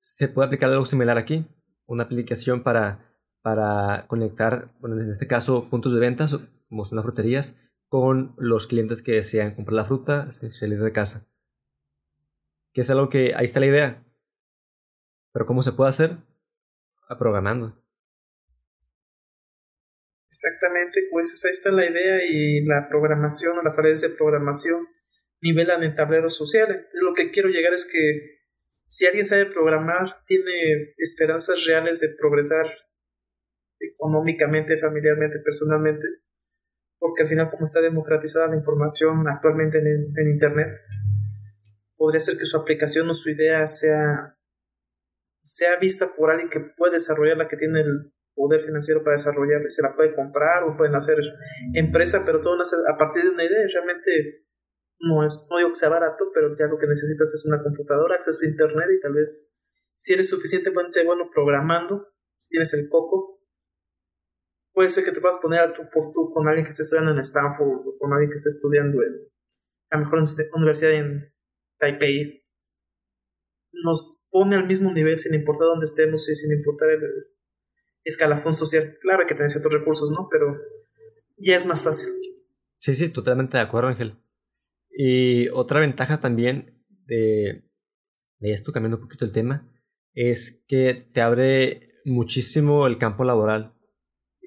se 0.00 0.28
puede 0.28 0.46
aplicar 0.46 0.70
algo 0.70 0.86
similar 0.86 1.18
aquí, 1.18 1.46
una 1.86 2.04
aplicación 2.04 2.62
para, 2.62 3.07
para 3.48 4.06
conectar, 4.08 4.74
bueno, 4.78 5.00
en 5.00 5.10
este 5.10 5.26
caso, 5.26 5.70
puntos 5.70 5.94
de 5.94 6.00
ventas, 6.00 6.36
como 6.68 6.84
son 6.84 6.96
las 6.96 7.04
fruterías, 7.06 7.58
con 7.88 8.34
los 8.36 8.66
clientes 8.66 9.00
que 9.00 9.12
desean 9.12 9.54
comprar 9.54 9.74
la 9.74 9.84
fruta 9.86 10.30
sin 10.34 10.50
salir 10.50 10.78
de 10.78 10.92
casa. 10.92 11.26
Que 12.74 12.82
es 12.82 12.90
algo 12.90 13.08
que, 13.08 13.32
ahí 13.34 13.46
está 13.46 13.58
la 13.60 13.66
idea. 13.66 14.04
Pero 15.32 15.46
¿cómo 15.46 15.62
se 15.62 15.72
puede 15.72 15.88
hacer? 15.88 16.18
Programando. 17.18 17.82
Exactamente, 20.28 21.08
pues 21.10 21.42
ahí 21.46 21.52
está 21.52 21.72
la 21.72 21.86
idea 21.86 22.20
y 22.28 22.66
la 22.66 22.86
programación 22.90 23.56
o 23.56 23.62
las 23.62 23.78
áreas 23.78 24.02
de 24.02 24.10
programación 24.10 24.86
nivelan 25.40 25.82
en 25.84 25.94
tableros 25.94 26.36
sociales. 26.36 26.84
Lo 26.92 27.14
que 27.14 27.30
quiero 27.30 27.48
llegar 27.48 27.72
es 27.72 27.86
que 27.90 28.42
si 28.84 29.06
alguien 29.06 29.24
sabe 29.24 29.46
programar, 29.46 30.06
tiene 30.26 30.92
esperanzas 30.98 31.64
reales 31.64 32.00
de 32.00 32.10
progresar 32.10 32.66
económicamente, 33.98 34.78
familiarmente, 34.78 35.40
personalmente, 35.40 36.06
porque 36.98 37.22
al 37.22 37.28
final 37.28 37.50
como 37.50 37.64
está 37.64 37.80
democratizada 37.80 38.48
la 38.48 38.56
información 38.56 39.26
actualmente 39.28 39.78
en, 39.78 40.12
en 40.16 40.28
Internet, 40.28 40.68
podría 41.96 42.20
ser 42.20 42.38
que 42.38 42.46
su 42.46 42.56
aplicación 42.56 43.10
o 43.10 43.14
su 43.14 43.30
idea 43.30 43.66
sea 43.66 44.38
sea 45.40 45.76
vista 45.76 46.12
por 46.14 46.30
alguien 46.30 46.50
que 46.50 46.60
puede 46.60 46.94
desarrollarla, 46.94 47.48
que 47.48 47.56
tiene 47.56 47.80
el 47.80 48.12
poder 48.34 48.60
financiero 48.60 49.02
para 49.02 49.16
desarrollarla, 49.16 49.68
se 49.68 49.82
la 49.82 49.94
puede 49.94 50.14
comprar 50.14 50.62
o 50.64 50.76
pueden 50.76 50.94
hacer 50.94 51.18
empresa, 51.74 52.22
pero 52.24 52.40
todo 52.40 52.56
nace 52.56 52.76
a 52.88 52.96
partir 52.96 53.24
de 53.24 53.30
una 53.30 53.44
idea. 53.44 53.66
Realmente 53.72 54.46
no 55.00 55.24
es, 55.24 55.48
no 55.50 55.58
digo 55.58 55.70
que 55.70 55.74
sea 55.74 55.88
barato, 55.88 56.30
pero 56.32 56.54
ya 56.56 56.66
lo 56.66 56.78
que 56.78 56.86
necesitas 56.86 57.32
es 57.34 57.46
una 57.46 57.62
computadora, 57.62 58.14
acceso 58.14 58.44
a 58.44 58.48
internet 58.48 58.88
y 58.96 59.00
tal 59.00 59.14
vez 59.14 59.54
si 59.96 60.12
eres 60.12 60.28
suficientemente 60.28 61.04
bueno 61.04 61.28
programando, 61.32 62.08
si 62.36 62.50
tienes 62.50 62.72
el 62.74 62.88
coco, 62.88 63.37
puede 64.78 64.90
ser 64.90 65.04
que 65.04 65.10
te 65.10 65.20
puedas 65.20 65.38
poner 65.38 65.58
a 65.58 65.72
tu 65.72 65.82
por 65.90 66.12
tú 66.12 66.30
con 66.32 66.46
alguien 66.46 66.62
que 66.62 66.70
esté 66.70 66.84
estudiando 66.84 67.10
en 67.10 67.18
Stanford 67.18 67.80
o 67.84 67.98
con 67.98 68.12
alguien 68.12 68.30
que 68.30 68.36
esté 68.36 68.50
estudiando 68.50 69.02
en 69.02 69.28
la 69.90 69.98
mejor 69.98 70.22
universidad 70.54 70.92
en 70.92 71.34
Taipei. 71.80 72.46
Nos 73.72 74.22
pone 74.30 74.54
al 74.54 74.68
mismo 74.68 74.92
nivel 74.92 75.18
sin 75.18 75.34
importar 75.34 75.66
dónde 75.66 75.86
estemos 75.86 76.28
y 76.28 76.34
sin 76.36 76.56
importar 76.56 76.90
el 76.90 77.02
escalafón 78.04 78.54
social. 78.54 78.98
Claro, 79.00 79.26
que 79.26 79.34
tener 79.34 79.50
ciertos 79.50 79.72
recursos, 79.72 80.12
¿no? 80.12 80.28
Pero 80.30 80.56
ya 81.38 81.56
es 81.56 81.66
más 81.66 81.82
fácil. 81.82 82.14
Sí, 82.78 82.94
sí, 82.94 83.08
totalmente 83.08 83.56
de 83.56 83.64
acuerdo, 83.64 83.88
Ángel. 83.88 84.16
Y 84.92 85.48
otra 85.48 85.80
ventaja 85.80 86.20
también 86.20 86.84
de 87.04 87.64
esto, 88.42 88.70
cambiando 88.70 88.98
un 88.98 89.02
poquito 89.02 89.24
el 89.24 89.32
tema, 89.32 89.68
es 90.14 90.62
que 90.68 90.94
te 91.12 91.20
abre 91.20 92.00
muchísimo 92.04 92.86
el 92.86 92.96
campo 92.98 93.24
laboral. 93.24 93.74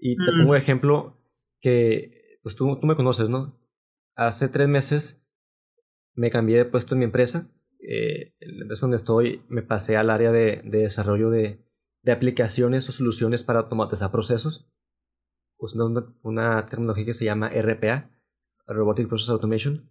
Y 0.04 0.18
te 0.18 0.32
pongo 0.32 0.56
ejemplo 0.56 1.16
que, 1.60 2.40
pues 2.42 2.56
tú, 2.56 2.80
tú 2.80 2.88
me 2.88 2.96
conoces, 2.96 3.30
¿no? 3.30 3.56
Hace 4.16 4.50
tres 4.50 4.68
meses 4.68 5.24
me 6.16 6.32
cambié 6.32 6.58
de 6.58 6.66
puesto 6.66 6.96
en 6.96 7.00
mi 7.00 7.06
empresa. 7.06 7.52
Eh, 7.80 8.34
la 8.40 8.64
empresa 8.64 8.82
donde 8.82 8.98
estoy 8.98 9.44
me 9.48 9.62
pasé 9.62 9.98
al 9.98 10.10
área 10.10 10.32
de, 10.32 10.64
de 10.66 10.80
desarrollo 10.80 11.30
de, 11.30 11.64
de, 12.02 12.12
aplicaciones 12.12 12.90
o 12.90 12.92
soluciones 12.92 13.44
para 13.44 13.60
automatizar 13.60 14.12
procesos, 14.12 14.68
usando 15.58 15.86
una, 15.86 16.16
una 16.24 16.66
tecnología 16.66 17.06
que 17.06 17.14
se 17.14 17.26
llama 17.26 17.50
RPA, 17.50 18.10
Robotic 18.66 19.08
Process 19.08 19.30
Automation. 19.30 19.88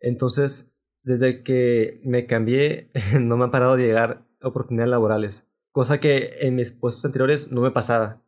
Entonces, 0.00 0.76
desde 1.04 1.44
que 1.44 2.00
me 2.02 2.26
cambié, 2.26 2.90
no 3.20 3.36
me 3.36 3.44
han 3.44 3.52
parado 3.52 3.76
de 3.76 3.84
llegar 3.84 4.26
oportunidades 4.42 4.90
laborales, 4.90 5.48
cosa 5.70 6.00
que 6.00 6.38
en 6.40 6.56
mis 6.56 6.72
puestos 6.72 7.04
anteriores 7.04 7.52
no 7.52 7.60
me 7.60 7.70
pasaba. 7.70 8.23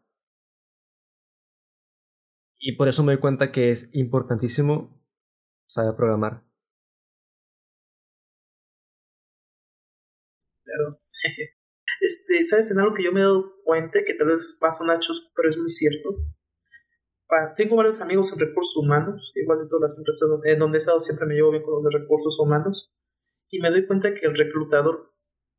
Y 2.68 2.72
por 2.72 2.88
eso 2.88 3.05
me 3.05 3.12
doy 3.12 3.20
cuenta 3.20 3.52
que 3.52 3.70
es 3.70 3.88
importantísimo 3.92 5.00
saber 5.68 5.94
programar. 5.94 6.42
Claro. 10.64 11.00
Este, 11.98 12.44
¿sabes? 12.44 12.70
En 12.70 12.79
algo 12.79 12.92
que 12.92 13.05
yo 13.05 13.11
me 13.11 13.20
he 13.20 13.22
dado 13.22 13.55
cuenta, 13.64 14.05
que 14.05 14.12
tal 14.14 14.29
vez 14.29 14.61
va 14.62 14.68
a 14.68 14.70
sonar 14.70 14.98
chusco, 14.98 15.33
pero 15.35 15.48
es 15.48 15.59
muy 15.59 15.70
cierto. 15.70 16.11
tengo 17.57 17.74
varios 17.76 18.00
amigos 18.00 18.33
en 18.33 18.40
recursos 18.40 18.76
humanos, 18.76 19.33
igual 19.35 19.61
de 19.61 19.66
todas 19.66 19.83
las 19.83 19.98
empresas 19.98 20.29
en 20.44 20.59
donde 20.59 20.76
he 20.76 20.81
estado 20.81 21.00
siempre 21.00 21.26
me 21.26 21.35
llevo 21.35 21.52
bien 21.52 21.62
con 21.62 21.74
los 21.74 21.85
de 21.85 21.98
recursos 21.98 22.38
humanos, 22.38 22.92
y 23.48 23.61
me 23.61 23.70
doy 23.70 23.87
cuenta 23.87 24.12
que 24.12 24.26
el 24.26 24.37
reclutador, 24.37 25.14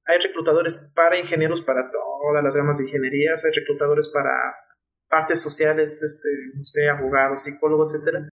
hay 0.06 0.20
reclutadores 0.20 0.91
para 0.93 1.17
ingenieros 1.17 1.62
para 1.62 1.89
todas 1.89 2.43
las 2.43 2.56
gamas 2.56 2.78
de 2.78 2.84
ingenierías, 2.84 3.43
hay 3.43 3.52
reclutadores 3.52 4.10
para 4.10 4.32
partes 5.10 5.41
sociales, 5.41 6.02
este, 6.04 6.30
no 6.56 6.63
sé, 6.63 6.89
abogados, 6.89 7.43
psicólogos, 7.43 7.96
etcétera. 7.96 8.30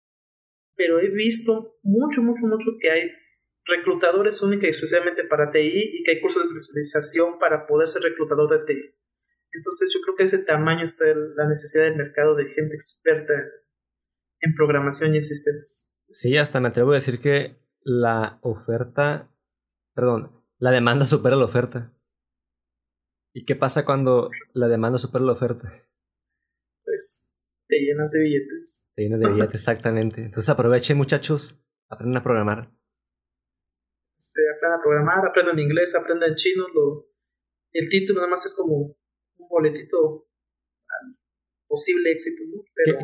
Pero 0.76 1.00
he 1.00 1.10
visto 1.10 1.78
mucho, 1.84 2.22
mucho, 2.22 2.46
mucho 2.46 2.72
que 2.80 2.90
hay 2.90 3.12
reclutadores 3.66 4.42
única 4.42 4.66
y 4.66 4.70
exclusivamente 4.70 5.24
para 5.24 5.52
TI 5.52 6.00
y 6.00 6.04
que 6.04 6.12
hay 6.12 6.22
cursos 6.22 6.42
de 6.44 6.58
especialización 6.58 7.40
para 7.40 7.66
poder 7.66 7.88
ser 7.88 8.02
reclutador 8.02 8.50
de 8.50 8.66
TI. 8.66 8.96
Entonces 9.54 9.94
yo 9.94 10.02
creo 10.02 10.16
que 10.16 10.24
ese 10.24 10.40
tamaño 10.40 10.84
está 10.84 11.06
la 11.36 11.48
necesidad 11.48 11.86
del 11.86 11.96
mercado 11.96 12.36
de 12.36 12.46
gente 12.46 12.74
experta 12.74 13.34
en 14.40 14.56
programación 14.56 15.14
y 15.14 15.18
en 15.18 15.22
sistemas. 15.22 15.96
Sí, 16.10 16.38
hasta 16.38 16.60
me 16.60 16.70
atrevo 16.70 16.92
a 16.92 16.96
decir 16.96 17.20
que 17.20 17.58
la 17.82 18.40
oferta, 18.42 19.32
perdón, 19.94 20.44
la 20.58 20.72
demanda 20.72 21.06
supera 21.06 21.36
la 21.36 21.46
oferta. 21.46 21.94
¿Y 23.34 23.46
qué 23.46 23.56
pasa 23.56 23.86
cuando 23.86 24.30
la 24.54 24.68
demanda 24.68 24.98
supera 24.98 25.26
la 25.26 25.34
oferta? 25.34 25.72
Pues 26.94 27.40
te 27.68 27.80
llenas 27.80 28.12
de 28.12 28.22
billetes. 28.22 28.92
Te 28.96 29.02
llenas 29.04 29.20
de 29.20 29.30
billetes, 29.30 29.56
exactamente. 29.56 30.22
Entonces 30.22 30.50
aprovechen 30.50 30.98
muchachos, 30.98 31.60
aprendan 31.90 32.22
a 32.22 32.24
programar. 32.24 32.72
Sí, 34.16 34.42
aprendan 34.56 34.80
a 34.80 34.84
programar, 34.84 35.28
aprendan 35.28 35.60
inglés, 35.60 35.96
aprendan 35.96 36.36
chino. 36.36 36.68
Lo, 36.74 37.10
el 37.72 37.90
título 37.90 38.20
nada 38.20 38.30
más 38.30 38.46
es 38.46 38.56
como 38.56 38.76
un 38.76 39.48
boletito 39.50 40.28
al 40.88 41.18
posible 41.68 42.12
éxito, 42.12 42.44
¿no? 42.56 42.64
Pero 42.76 42.98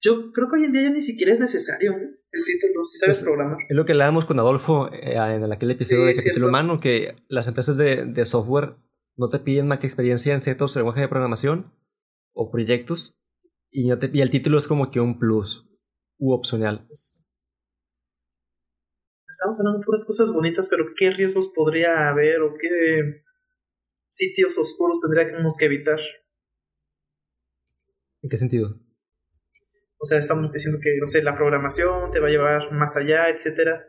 yo 0.00 0.32
creo 0.32 0.48
que 0.48 0.56
hoy 0.56 0.64
en 0.64 0.72
día 0.72 0.82
ya 0.82 0.90
ni 0.90 1.00
siquiera 1.00 1.32
es 1.32 1.40
necesario 1.40 1.92
el 1.92 2.44
título, 2.44 2.84
si 2.84 2.98
sabes 2.98 3.18
pues, 3.18 3.24
programar. 3.24 3.58
Es 3.68 3.76
lo 3.76 3.84
que 3.84 3.92
hablábamos 3.92 4.26
con 4.26 4.38
Adolfo 4.38 4.92
eh, 4.92 5.16
en 5.16 5.52
aquel 5.52 5.72
episodio 5.72 6.04
de 6.04 6.14
Capítulo 6.14 6.48
Humano, 6.48 6.78
que 6.78 7.16
las 7.28 7.48
empresas 7.48 7.76
de, 7.76 8.04
de 8.04 8.24
software 8.24 8.76
no 9.16 9.28
te 9.28 9.40
piden 9.40 9.66
más 9.66 9.80
que 9.80 9.86
experiencia 9.86 10.34
en 10.34 10.42
ciertos 10.42 10.76
lenguajes 10.76 11.02
de 11.02 11.08
programación 11.08 11.72
o 12.32 12.50
proyectos 12.50 13.16
y, 13.74 13.90
el 13.90 14.30
título 14.30 14.58
es 14.58 14.68
como 14.68 14.92
que 14.92 15.00
un 15.00 15.18
plus 15.18 15.68
u 16.18 16.32
opcional. 16.32 16.86
Estamos 19.28 19.58
hablando 19.58 19.80
de 19.80 19.84
puras 19.84 20.04
cosas 20.06 20.32
bonitas, 20.32 20.68
pero 20.68 20.84
¿qué 20.96 21.10
riesgos 21.10 21.50
podría 21.52 22.08
haber 22.08 22.40
o 22.42 22.54
qué 22.56 23.24
sitios 24.08 24.56
oscuros 24.58 25.00
tendríamos 25.00 25.56
que 25.58 25.64
evitar? 25.64 25.98
¿En 28.22 28.30
qué 28.30 28.36
sentido? 28.36 28.80
O 29.98 30.06
sea, 30.06 30.18
estamos 30.18 30.52
diciendo 30.52 30.78
que, 30.80 30.96
no 31.00 31.08
sé, 31.08 31.24
la 31.24 31.34
programación 31.34 32.12
te 32.12 32.20
va 32.20 32.28
a 32.28 32.30
llevar 32.30 32.70
más 32.72 32.96
allá, 32.96 33.28
etcétera. 33.28 33.84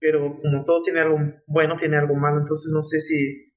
Pero 0.00 0.40
como 0.42 0.64
todo 0.64 0.82
tiene 0.82 1.00
algo 1.00 1.18
bueno, 1.46 1.76
tiene 1.76 1.98
algo 1.98 2.16
malo, 2.16 2.40
entonces 2.40 2.72
no 2.74 2.82
sé 2.82 2.98
si 2.98 3.54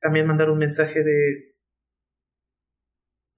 también 0.00 0.26
mandar 0.26 0.50
un 0.50 0.58
mensaje 0.58 1.04
de 1.04 1.53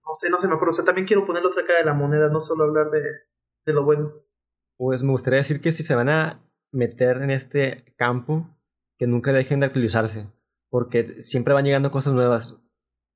no 0.07 0.15
sé, 0.15 0.31
no 0.31 0.39
se 0.39 0.47
me 0.47 0.55
acuerdo. 0.55 0.71
O 0.71 0.73
sea, 0.73 0.85
también 0.85 1.07
quiero 1.07 1.25
poner 1.25 1.43
la 1.43 1.51
otra 1.51 1.65
cara 1.65 1.81
de 1.81 1.85
la 1.85 1.95
moneda, 1.95 2.31
no 2.31 2.41
solo 2.41 2.65
hablar 2.65 2.91
de, 2.91 3.03
de 3.67 3.73
lo 3.73 3.85
bueno. 3.85 4.13
Pues 4.77 5.03
me 5.03 5.11
gustaría 5.11 5.39
decir 5.39 5.61
que 5.61 5.73
si 5.73 5.83
se 5.83 5.95
van 5.95 6.09
a 6.09 6.49
meter 6.71 7.23
en 7.23 7.31
este 7.31 7.85
campo, 7.97 8.49
que 8.99 9.07
nunca 9.07 9.33
dejen 9.33 9.61
de 9.61 9.67
actualizarse, 9.67 10.31
porque 10.71 11.23
siempre 11.23 11.55
van 11.55 11.65
llegando 11.65 11.91
cosas 11.91 12.13
nuevas. 12.13 12.59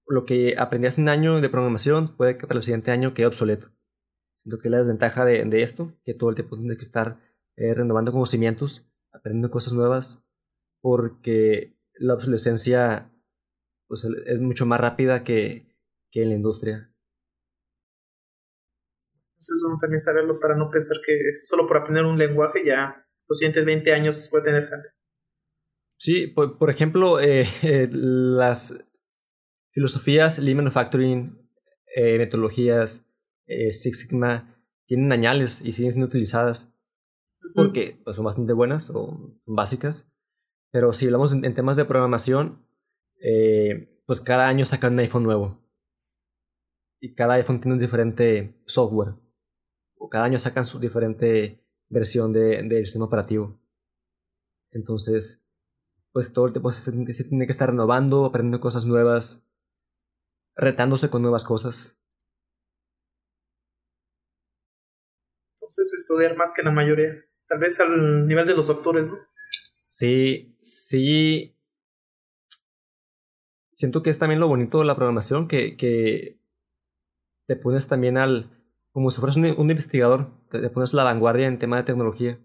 Lo 0.07 0.25
que 0.25 0.57
aprendías 0.59 0.99
en 0.99 1.05
un 1.05 1.09
año 1.11 1.41
de 1.41 1.49
programación 1.49 2.17
puede 2.17 2.37
que 2.37 2.47
para 2.47 2.59
el 2.59 2.65
siguiente 2.65 2.91
año 2.91 3.15
quede 3.15 3.27
obsoleto. 3.27 3.69
Siento 4.37 4.59
que 4.59 4.71
la 4.71 4.79
desventaja 4.79 5.25
de, 5.25 5.45
de 5.45 5.63
esto, 5.63 5.95
que 6.05 6.15
todo 6.15 6.31
el 6.31 6.37
tiempo 6.37 6.57
tienes 6.57 6.79
que 6.79 6.85
estar 6.85 7.21
eh, 7.57 7.75
renovando 7.75 8.11
conocimientos, 8.11 8.91
aprendiendo 9.13 9.51
cosas 9.51 9.75
nuevas, 9.75 10.27
porque 10.81 11.79
la 11.95 12.15
obsolescencia 12.15 13.13
pues, 13.87 14.05
es 14.05 14.41
mucho 14.41 14.67
más 14.67 14.81
rápida 14.81 15.23
que, 15.23 15.70
que 16.11 16.23
en 16.23 16.31
la 16.31 16.35
industria. 16.37 16.93
Eso 19.39 19.55
es 19.55 19.63
bueno 19.63 19.79
también 19.81 19.99
saberlo 19.99 20.39
para 20.39 20.55
no 20.55 20.71
pensar 20.71 20.99
que 21.05 21.15
solo 21.41 21.67
por 21.67 21.79
aprender 21.79 22.05
un 22.05 22.19
lenguaje 22.19 22.63
ya 22.65 23.07
los 23.27 23.39
siguientes 23.39 23.65
20 23.65 23.93
años 23.95 24.17
se 24.17 24.29
puede 24.29 24.45
tener 24.45 24.69
jale. 24.69 24.83
Sí, 25.99 26.27
por, 26.27 26.69
ejemplo, 26.69 27.21
eh, 27.21 27.47
eh, 27.63 27.89
las 27.91 28.85
filosofías 29.71 30.39
Lean 30.39 30.57
Manufacturing, 30.57 31.49
eh, 31.95 32.19
metodologías 32.19 33.07
Six 33.47 33.99
Sigma 33.99 34.63
tienen 34.87 35.11
añales 35.11 35.61
y 35.65 35.73
siguen 35.73 35.93
siendo 35.93 36.07
utilizadas 36.07 36.73
porque 37.55 38.01
pues, 38.05 38.15
son 38.15 38.25
bastante 38.25 38.53
buenas 38.53 38.91
o 38.91 39.37
básicas. 39.45 40.13
Pero 40.71 40.93
si 40.93 41.07
hablamos 41.07 41.33
en, 41.33 41.45
en 41.45 41.55
temas 41.55 41.77
de 41.77 41.85
programación, 41.85 42.65
pues 44.07 44.21
cada 44.21 44.47
año 44.47 44.67
sacan 44.67 44.93
un 44.93 45.01
iPhone 45.01 45.25
nuevo 45.25 45.61
y 47.01 47.15
cada 47.15 47.35
iPhone 47.35 47.61
tiene 47.61 47.75
un 47.75 47.81
diferente 47.81 48.55
software. 48.67 49.15
O 49.97 50.09
cada 50.09 50.25
año 50.25 50.39
sacan 50.39 50.67
su 50.67 50.79
diferente 50.79 51.65
versión 51.89 52.33
del 52.33 52.69
de, 52.69 52.85
sistema 52.85 53.07
operativo. 53.07 53.59
Entonces, 54.71 55.43
pues 56.13 56.33
todo 56.33 56.47
el 56.47 56.53
tiempo 56.53 56.71
se, 56.73 56.93
tiene 56.93 57.47
que 57.47 57.53
estar 57.53 57.71
renovando, 57.71 58.25
aprendiendo 58.25 58.61
cosas 58.61 58.85
nuevas, 58.85 59.47
retándose 60.55 61.11
con 61.11 61.23
nuevas 61.23 61.43
cosas. 61.43 61.99
Entonces, 65.55 65.95
estudiar 65.95 66.37
más 66.37 66.53
que 66.55 66.63
la 66.63 66.71
mayoría. 66.71 67.15
Tal 67.49 67.59
vez 67.59 67.81
al 67.81 68.27
nivel 68.27 68.47
de 68.47 68.55
los 68.55 68.69
doctores, 68.69 69.11
¿no? 69.11 69.17
Sí, 69.89 70.57
sí. 70.63 71.57
Siento 73.75 74.03
que 74.03 74.11
es 74.11 74.19
también 74.19 74.41
lo 74.41 74.49
bonito 74.49 74.79
de 74.79 74.85
la 74.85 74.95
programación, 74.95 75.49
que, 75.49 75.77
que 75.77 76.40
te 77.51 77.57
pones 77.57 77.89
también 77.89 78.17
al, 78.17 78.49
como 78.93 79.11
si 79.11 79.19
fueras 79.19 79.35
un, 79.35 79.45
investigador, 79.45 80.31
te, 80.51 80.71
pones 80.71 80.95
la 80.95 81.03
vanguardia 81.03 81.49
en 81.49 81.59
tema 81.59 81.79
de 81.79 81.83
tecnología. 81.83 82.39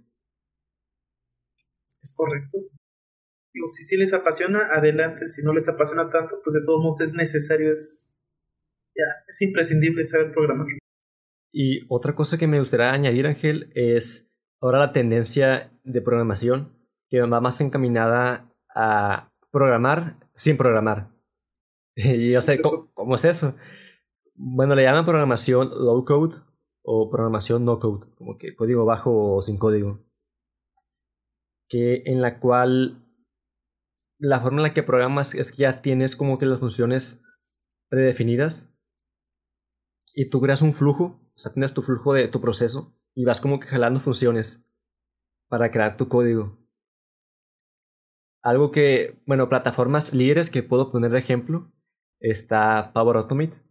Es 2.02 2.16
correcto. 2.18 2.58
Digo, 3.54 3.68
si 3.68 3.84
sí 3.84 3.98
les 3.98 4.14
apasiona, 4.14 4.62
adelante. 4.74 5.28
Si 5.28 5.44
no 5.46 5.54
les 5.54 5.70
apasiona 5.70 6.10
tanto, 6.10 6.42
pues 6.44 6.56
de 6.56 6.66
todos 6.66 6.80
modos 6.80 7.02
es 7.02 7.14
necesario, 7.14 7.72
es, 7.72 8.20
ya, 8.96 9.04
es 9.28 9.44
imprescindible 9.44 10.04
saber 10.06 10.32
programar. 10.32 10.66
Y 11.54 11.86
otra 11.88 12.16
cosa 12.16 12.40
que 12.40 12.48
me 12.48 12.60
gustaría 12.60 12.92
añadir, 12.92 13.28
Ángel, 13.28 13.72
es 13.76 14.32
ahora 14.60 14.80
la 14.80 14.92
tendencia 14.92 15.72
de 15.84 16.02
programación 16.02 16.76
que 17.12 17.22
va 17.22 17.42
más 17.42 17.62
encaminada 17.62 18.52
a 18.74 19.32
programar 19.52 20.18
sin 20.36 20.58
programar. 20.58 21.12
Y 21.96 22.32
yo 22.32 22.42
sé 22.42 22.60
¿cómo, 22.96 23.14
es 23.14 23.26
eso. 23.26 23.56
Bueno, 24.38 24.76
le 24.76 24.84
llaman 24.84 25.06
programación 25.06 25.70
low 25.70 26.04
code 26.04 26.36
o 26.84 27.10
programación 27.10 27.64
no 27.64 27.80
code, 27.80 28.06
como 28.16 28.38
que 28.38 28.54
código 28.54 28.86
bajo 28.86 29.38
o 29.38 29.42
sin 29.42 29.58
código. 29.58 30.06
Que 31.70 32.04
en 32.06 32.22
la 32.22 32.40
cual 32.40 33.02
la 34.20 34.42
forma 34.42 34.58
en 34.58 34.64
la 34.64 34.74
que 34.74 34.84
programas 34.84 35.36
es 35.36 35.52
que 35.52 35.60
ya 35.60 35.82
tienes 35.82 36.18
como 36.18 36.38
que 36.38 36.46
las 36.46 36.60
funciones 36.60 37.24
predefinidas 37.90 38.74
y 40.14 40.30
tú 40.30 40.42
creas 40.42 40.62
un 40.62 40.74
flujo, 40.74 41.22
o 41.34 41.38
sea, 41.38 41.54
tienes 41.54 41.74
tu 41.74 41.82
flujo 41.82 42.14
de 42.14 42.28
tu 42.28 42.42
proceso 42.42 42.94
y 43.14 43.24
vas 43.24 43.40
como 43.40 43.60
que 43.60 43.68
jalando 43.68 44.00
funciones 44.02 44.66
para 45.48 45.72
crear 45.72 45.96
tu 45.96 46.10
código. 46.10 46.58
Algo 48.42 48.72
que, 48.72 49.22
bueno, 49.26 49.50
plataformas 49.50 50.14
líderes 50.14 50.50
que 50.50 50.62
puedo 50.62 50.92
poner 50.92 51.12
de 51.12 51.20
ejemplo 51.20 51.72
está 52.20 52.92
Power 52.94 53.18
Automate, 53.18 53.65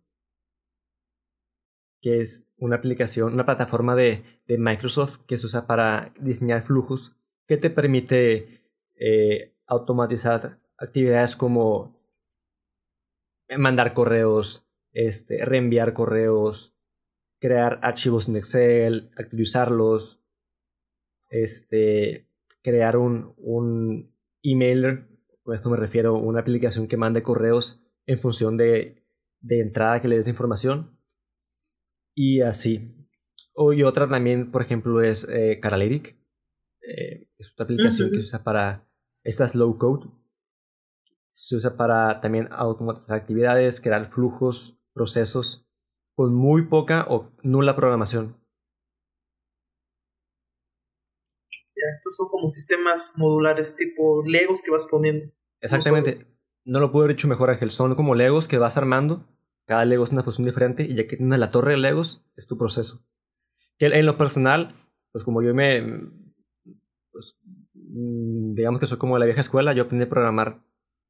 que 2.04 2.20
es 2.20 2.52
una 2.58 2.76
aplicación, 2.76 3.32
una 3.32 3.46
plataforma 3.46 3.96
de, 3.96 4.24
de 4.46 4.58
Microsoft 4.58 5.20
que 5.26 5.38
se 5.38 5.46
usa 5.46 5.66
para 5.66 6.12
diseñar 6.20 6.60
flujos 6.60 7.16
que 7.46 7.56
te 7.56 7.70
permite 7.70 8.62
eh, 8.94 9.56
automatizar 9.66 10.60
actividades 10.76 11.34
como 11.34 11.98
mandar 13.56 13.94
correos, 13.94 14.68
este, 14.92 15.46
reenviar 15.46 15.94
correos, 15.94 16.76
crear 17.40 17.78
archivos 17.80 18.28
en 18.28 18.36
Excel, 18.36 19.10
actualizarlos, 19.16 20.22
este, 21.30 22.28
crear 22.60 22.98
un, 22.98 23.32
un 23.38 24.14
emailer, 24.42 25.08
con 25.42 25.54
esto 25.54 25.70
me 25.70 25.78
refiero 25.78 26.16
a 26.16 26.18
una 26.18 26.40
aplicación 26.40 26.86
que 26.86 26.98
mande 26.98 27.22
correos 27.22 27.82
en 28.04 28.18
función 28.18 28.58
de, 28.58 29.06
de 29.40 29.60
entrada 29.60 30.02
que 30.02 30.08
le 30.08 30.18
des 30.18 30.28
información. 30.28 30.93
Y 32.14 32.40
así. 32.40 33.08
O, 33.54 33.72
y 33.72 33.82
otra 33.82 34.08
también, 34.08 34.50
por 34.50 34.62
ejemplo, 34.62 35.02
es 35.02 35.28
eh, 35.28 35.58
Catalytic. 35.60 36.16
Eh, 36.82 37.28
es 37.38 37.52
otra 37.52 37.64
aplicación 37.64 38.10
que 38.10 38.16
se 38.18 38.22
usa 38.22 38.44
para 38.44 38.86
esta 39.24 39.46
es 39.46 39.54
low 39.54 39.78
code. 39.78 40.10
Se 41.32 41.56
usa 41.56 41.76
para 41.76 42.20
también 42.20 42.48
automatizar 42.52 43.16
actividades, 43.16 43.80
crear 43.80 44.06
flujos, 44.10 44.78
procesos 44.92 45.66
con 46.14 46.34
muy 46.34 46.68
poca 46.68 47.06
o 47.08 47.32
nula 47.42 47.74
programación. 47.74 48.36
Ya, 51.50 52.10
son 52.10 52.28
como 52.28 52.48
sistemas 52.48 53.14
modulares 53.16 53.74
tipo 53.76 54.22
Legos 54.24 54.62
que 54.62 54.70
vas 54.70 54.86
poniendo. 54.88 55.26
Exactamente. 55.60 56.26
No 56.64 56.80
lo 56.80 56.92
puedo 56.92 57.04
haber 57.04 57.16
dicho 57.16 57.26
mejor, 57.26 57.50
Ángel. 57.50 57.70
Son 57.70 57.94
como 57.96 58.14
Legos 58.14 58.46
que 58.46 58.58
vas 58.58 58.76
armando. 58.76 59.26
Cada 59.66 59.84
Lego 59.84 60.04
es 60.04 60.10
una 60.10 60.22
función 60.22 60.46
diferente 60.46 60.84
y 60.84 60.94
ya 60.94 61.06
que 61.06 61.16
tienes 61.16 61.38
la 61.38 61.50
torre 61.50 61.72
de 61.72 61.78
Legos, 61.78 62.22
es 62.36 62.46
tu 62.46 62.58
proceso. 62.58 63.04
Que 63.78 63.86
en 63.86 64.06
lo 64.06 64.18
personal, 64.18 64.74
pues 65.12 65.24
como 65.24 65.42
yo 65.42 65.54
me, 65.54 65.82
pues, 67.10 67.38
mm, 67.72 68.54
digamos 68.54 68.80
que 68.80 68.86
soy 68.86 68.98
como 68.98 69.14
de 69.14 69.20
la 69.20 69.26
vieja 69.26 69.40
escuela, 69.40 69.72
yo 69.72 69.84
aprendí 69.84 70.04
a 70.04 70.10
programar 70.10 70.62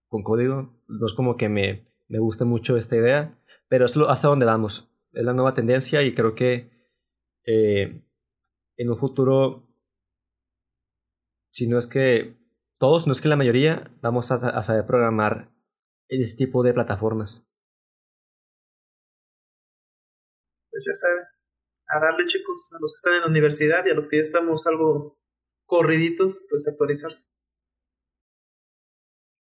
con 0.08 0.22
código, 0.22 0.80
no 0.86 1.06
es 1.06 1.12
como 1.14 1.36
que 1.36 1.48
me, 1.48 1.88
me 2.08 2.18
guste 2.18 2.44
mucho 2.44 2.76
esta 2.76 2.96
idea, 2.96 3.38
pero 3.68 3.86
es 3.86 3.96
lo, 3.96 4.08
hasta 4.08 4.28
donde 4.28 4.46
vamos, 4.46 4.88
es 5.12 5.24
la 5.24 5.32
nueva 5.32 5.54
tendencia 5.54 6.02
y 6.02 6.14
creo 6.14 6.34
que 6.34 6.70
eh, 7.46 8.04
en 8.76 8.90
un 8.90 8.96
futuro, 8.96 9.68
si 11.50 11.66
no 11.66 11.78
es 11.78 11.86
que 11.86 12.36
todos, 12.78 13.06
no 13.06 13.12
es 13.12 13.20
que 13.20 13.28
la 13.28 13.36
mayoría, 13.36 13.90
vamos 14.00 14.30
a, 14.30 14.36
a 14.36 14.62
saber 14.62 14.86
programar 14.86 15.50
este 16.08 16.44
tipo 16.44 16.62
de 16.62 16.74
plataformas. 16.74 17.50
Pues 20.74 20.86
ya 20.88 20.94
saben, 20.94 21.24
a 21.86 22.00
darle 22.00 22.26
chicos, 22.26 22.72
a 22.76 22.80
los 22.80 22.92
que 22.92 22.96
están 22.96 23.14
en 23.14 23.20
la 23.20 23.26
universidad 23.28 23.86
y 23.86 23.90
a 23.90 23.94
los 23.94 24.08
que 24.08 24.16
ya 24.16 24.22
estamos 24.22 24.66
algo 24.66 25.20
corriditos, 25.66 26.48
pues 26.50 26.66
actualizarse. 26.66 27.32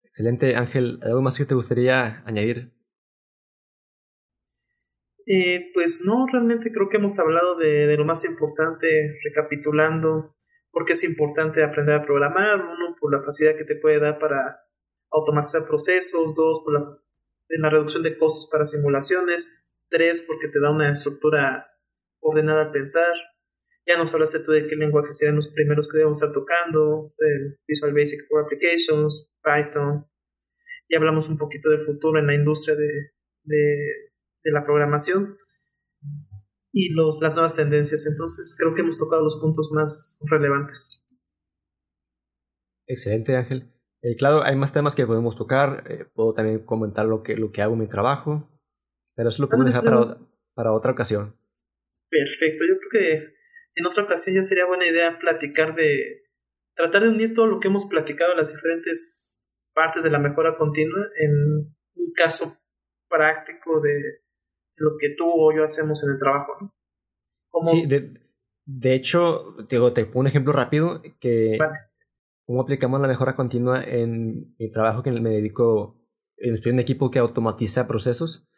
Excelente, 0.05 0.55
Ángel. 0.55 0.97
¿Algo 1.03 1.21
más 1.21 1.37
que 1.37 1.45
te 1.45 1.53
gustaría 1.53 2.23
añadir? 2.25 2.73
Eh, 5.27 5.69
pues 5.75 6.01
no, 6.03 6.25
realmente 6.25 6.71
creo 6.71 6.89
que 6.89 6.97
hemos 6.97 7.19
hablado 7.19 7.55
de, 7.57 7.85
de, 7.85 7.95
lo 7.95 8.05
más 8.05 8.25
importante, 8.25 9.19
recapitulando, 9.23 10.35
porque 10.71 10.93
es 10.93 11.03
importante 11.03 11.63
aprender 11.63 11.93
a 11.93 12.03
programar, 12.03 12.59
uno, 12.59 12.95
por 12.99 13.13
la 13.13 13.21
facilidad 13.21 13.55
que 13.55 13.65
te 13.65 13.75
puede 13.75 13.99
dar 13.99 14.17
para 14.17 14.65
automatizar 15.11 15.63
procesos, 15.67 16.33
dos, 16.33 16.63
por 16.65 16.73
la, 16.73 16.97
la 17.49 17.69
reducción 17.69 18.01
de 18.01 18.17
costos 18.17 18.49
para 18.51 18.65
simulaciones, 18.65 19.58
tres, 19.89 20.23
porque 20.27 20.47
te 20.47 20.59
da 20.59 20.71
una 20.71 20.91
estructura 20.91 21.67
ordenada 22.21 22.63
al 22.63 22.71
pensar, 22.71 23.13
ya 23.89 23.97
nos 23.97 24.13
hablaste 24.13 24.41
tú 24.41 24.51
de 24.51 24.67
qué 24.67 24.75
lenguajes 24.75 25.17
serían 25.17 25.35
los 25.35 25.47
primeros 25.47 25.87
que 25.87 25.97
debemos 25.97 26.21
estar 26.21 26.31
tocando, 26.31 27.11
Visual 27.67 27.91
Basic 27.91 28.19
for 28.27 28.43
Applications, 28.43 29.33
Python. 29.43 30.05
Y 30.87 30.95
hablamos 30.95 31.27
un 31.27 31.37
poquito 31.37 31.69
del 31.69 31.81
futuro 31.81 32.19
en 32.19 32.27
la 32.27 32.35
industria 32.35 32.75
de, 32.75 33.13
de, 33.43 34.51
la 34.51 34.63
programación 34.63 35.35
y 36.71 36.93
los, 36.93 37.19
las 37.21 37.35
nuevas 37.35 37.55
tendencias. 37.55 38.05
Entonces, 38.05 38.55
creo 38.59 38.75
que 38.75 38.81
hemos 38.81 38.99
tocado 38.99 39.23
los 39.23 39.39
puntos 39.41 39.71
más 39.73 40.19
relevantes. 40.29 41.05
Excelente, 42.87 43.35
Ángel. 43.35 43.73
Eh, 44.01 44.15
claro, 44.15 44.43
hay 44.43 44.55
más 44.55 44.71
temas 44.71 44.93
que 44.93 45.07
podemos 45.07 45.35
tocar. 45.35 45.83
Eh, 45.89 46.05
puedo 46.13 46.33
también 46.33 46.63
comentar 46.63 47.05
lo 47.05 47.23
que, 47.23 47.35
lo 47.35 47.51
que 47.51 47.61
hago 47.61 47.73
en 47.73 47.79
mi 47.79 47.87
trabajo. 47.87 48.49
Pero 49.19 49.27
eso 49.27 49.43
lo 49.43 49.49
podemos 49.49 49.75
dejar 49.75 49.83
para, 49.83 50.17
para 50.53 50.71
otra 50.71 50.93
ocasión. 50.93 51.35
Perfecto. 52.09 52.63
Yo 52.65 52.77
creo 52.77 52.89
que 52.89 53.33
en 53.75 53.85
otra 53.85 54.03
ocasión 54.03 54.33
ya 54.33 54.43
sería 54.43 54.65
buena 54.65 54.87
idea 54.87 55.19
platicar 55.19 55.75
de, 55.75 56.21
tratar 56.73 57.03
de 57.03 57.09
unir 57.09 57.33
todo 57.33 57.45
lo 57.47 57.59
que 57.59 57.67
hemos 57.67 57.85
platicado, 57.87 58.33
las 58.33 58.53
diferentes 58.53 59.51
partes 59.73 60.03
de 60.03 60.09
la 60.09 60.19
mejora 60.19 60.55
continua, 60.55 61.05
en 61.17 61.75
un 61.95 62.13
caso 62.13 62.59
práctico 63.09 63.81
de 63.81 64.21
lo 64.77 64.91
que 64.97 65.09
tú 65.17 65.25
o 65.27 65.53
yo 65.53 65.65
hacemos 65.65 66.01
en 66.05 66.13
el 66.13 66.19
trabajo. 66.19 66.73
Sí, 67.65 67.87
de, 67.87 68.93
hecho, 68.93 69.57
te, 69.67 69.79
te 69.91 70.05
pongo 70.05 70.21
un 70.21 70.27
ejemplo 70.27 70.53
rápido 70.53 71.01
que 71.19 71.57
cómo 72.45 72.61
aplicamos 72.61 73.01
la 73.01 73.09
mejora 73.09 73.35
continua 73.35 73.83
en 73.83 74.55
mi 74.57 74.71
trabajo 74.71 75.03
que 75.03 75.11
me 75.11 75.31
dedico, 75.31 75.99
estoy 76.37 76.69
en 76.69 76.77
un 76.77 76.79
equipo 76.79 77.11
que 77.11 77.19
automatiza 77.19 77.85
procesos. 77.85 78.48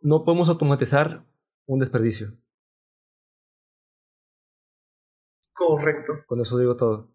No 0.00 0.24
podemos 0.24 0.48
automatizar 0.48 1.26
un 1.66 1.78
desperdicio. 1.78 2.36
Correcto. 5.52 6.24
Con 6.26 6.40
eso 6.40 6.58
digo 6.58 6.76
todo. 6.76 7.12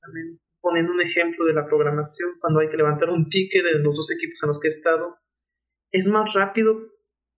También 0.00 0.40
poniendo 0.60 0.92
un 0.92 1.00
ejemplo 1.00 1.46
de 1.46 1.54
la 1.54 1.66
programación, 1.66 2.30
cuando 2.40 2.60
hay 2.60 2.68
que 2.68 2.76
levantar 2.76 3.10
un 3.10 3.28
ticket 3.28 3.64
de 3.64 3.78
los 3.80 3.96
dos 3.96 4.10
equipos 4.10 4.42
en 4.42 4.48
los 4.48 4.60
que 4.60 4.68
he 4.68 4.70
estado, 4.70 5.18
es 5.90 6.08
más 6.08 6.34
rápido 6.34 6.76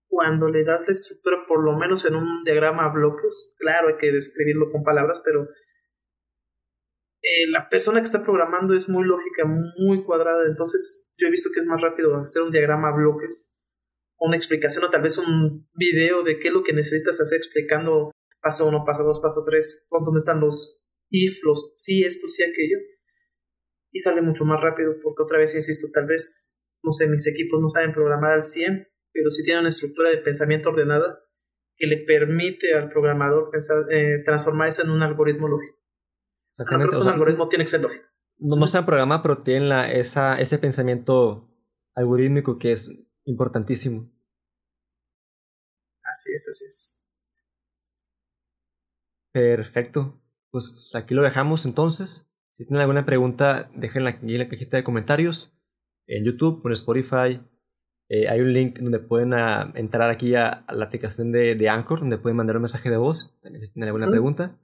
cuando 0.09 0.48
le 0.48 0.64
das 0.64 0.87
la 0.88 0.92
estructura 0.92 1.46
por 1.46 1.64
lo 1.64 1.76
menos 1.78 2.05
en 2.05 2.16
un 2.16 2.42
diagrama 2.44 2.85
a 2.85 2.92
bloques. 2.92 3.57
Claro, 3.59 3.88
hay 3.88 3.96
que 3.96 4.12
describirlo 4.12 4.70
con 4.70 4.83
palabras, 4.83 5.22
pero 5.24 5.48
eh, 7.22 7.48
la 7.50 7.68
persona 7.68 8.00
que 8.00 8.05
está 8.05 8.22
programando 8.22 8.74
es 8.74 8.88
muy 8.88 9.05
lógica, 9.05 9.45
muy 9.47 10.05
cuadrada, 10.05 10.45
entonces 10.47 11.11
yo 11.23 11.29
he 11.29 11.31
visto 11.31 11.51
que 11.55 11.61
es 11.61 11.66
más 11.66 11.81
rápido 11.81 12.16
hacer 12.16 12.43
un 12.43 12.51
diagrama 12.51 12.89
a 12.89 12.97
bloques 12.97 13.53
una 14.23 14.37
explicación 14.37 14.85
o 14.85 14.91
tal 14.91 15.03
vez 15.03 15.18
un 15.18 15.68
video 15.75 16.23
de 16.23 16.39
qué 16.39 16.49
es 16.49 16.55
lo 16.55 16.62
que 16.62 16.73
necesitas 16.73 17.20
hacer 17.20 17.37
explicando 17.37 18.12
paso 18.41 18.68
uno, 18.68 18.85
paso 18.85 19.03
dos, 19.03 19.18
paso 19.20 19.43
tres, 19.45 19.87
dónde 19.91 20.18
están 20.18 20.41
los 20.41 20.87
if, 21.11 21.43
los 21.43 21.73
sí, 21.75 22.05
esto, 22.05 22.29
sí, 22.29 22.45
aquello. 22.45 22.79
Y 23.91 23.99
sale 23.99 24.23
mucho 24.23 24.45
más 24.45 24.61
rápido 24.61 24.95
porque 25.03 25.25
otra 25.25 25.39
vez, 25.39 25.55
insisto, 25.57 25.89
tal 25.93 26.07
vez, 26.07 26.61
no 26.85 26.93
sé, 26.93 27.09
mis 27.09 27.27
equipos 27.27 27.61
no 27.61 27.68
saben 27.68 27.93
programar 27.93 28.33
al 28.33 28.43
100, 28.43 28.87
pero 29.12 29.29
sí 29.31 29.43
tienen 29.43 29.61
una 29.61 29.68
estructura 29.70 30.11
de 30.11 30.18
pensamiento 30.18 30.70
ordenada 30.70 31.18
que 31.77 31.89
le 31.89 31.99
permite 31.99 32.75
al 32.75 32.91
programador 32.91 33.51
pensar, 33.51 33.79
eh, 33.91 34.23
transformar 34.25 34.68
eso 34.68 34.83
en 34.83 34.91
un 34.91 35.03
algoritmo 35.03 35.49
lógico. 35.49 35.79
Exactamente. 36.51 36.97
un 36.97 37.09
algoritmo 37.09 37.49
tiene 37.49 37.64
que 37.64 37.70
ser 37.70 37.81
lógico. 37.81 38.07
No, 38.43 38.57
no 38.57 38.66
saben 38.66 38.86
programar, 38.86 39.22
pero 39.22 39.43
tienen 39.43 39.68
la, 39.68 39.90
esa, 39.90 40.40
ese 40.40 40.59
pensamiento 40.59 41.49
algorítmico 41.95 42.59
que 42.59 42.72
es 42.72 42.93
importantísimo. 43.24 44.11
Así 46.03 46.32
es, 46.34 46.49
así 46.49 46.64
es. 46.64 47.12
Perfecto. 49.32 50.20
pues 50.51 50.93
aquí 50.95 51.14
lo 51.14 51.22
dejamos 51.22 51.64
entonces. 51.64 52.28
Si 52.51 52.66
tienen 52.66 52.82
alguna 52.82 53.07
pregunta, 53.07 53.70
déjenla 53.74 54.11
aquí 54.11 54.32
en 54.32 54.38
la 54.38 54.49
cajita 54.49 54.76
de 54.76 54.84
comentarios, 54.84 55.57
en 56.07 56.24
YouTube, 56.24 56.66
en 56.66 56.72
Spotify. 56.72 57.40
Eh, 58.09 58.28
hay 58.28 58.40
un 58.40 58.53
link 58.53 58.78
donde 58.78 58.99
pueden 58.99 59.32
ah, 59.32 59.72
entrar 59.74 60.11
aquí 60.11 60.34
a, 60.34 60.66
la 60.68 60.84
aplicación 60.84 61.32
de, 61.32 61.55
de, 61.55 61.68
Anchor, 61.70 62.01
donde 62.01 62.18
pueden 62.18 62.36
mandar 62.36 62.57
un 62.57 62.62
mensaje 62.62 62.90
de 62.90 62.99
voz, 62.99 63.34
también 63.40 63.64
si 63.64 63.72
tienen 63.72 63.88
alguna 63.88 64.11
pregunta. 64.11 64.59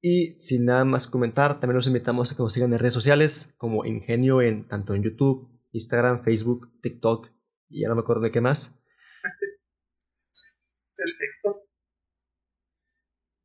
Y 0.00 0.38
sin 0.38 0.64
nada 0.66 0.84
más 0.84 1.06
comentar, 1.06 1.58
también 1.58 1.76
los 1.76 1.86
invitamos 1.86 2.30
a 2.30 2.36
que 2.36 2.42
nos 2.42 2.52
sigan 2.52 2.72
en 2.72 2.78
redes 2.78 2.94
sociales, 2.94 3.54
como 3.56 3.84
Ingenio, 3.84 4.42
en, 4.42 4.68
tanto 4.68 4.94
en 4.94 5.02
YouTube, 5.02 5.48
Instagram, 5.72 6.22
Facebook, 6.22 6.70
TikTok, 6.82 7.28
y 7.68 7.82
ya 7.82 7.88
no 7.88 7.94
me 7.94 8.02
acuerdo 8.02 8.22
de 8.22 8.30
qué 8.30 8.40
más. 8.40 8.78
Perfecto. 10.96 11.68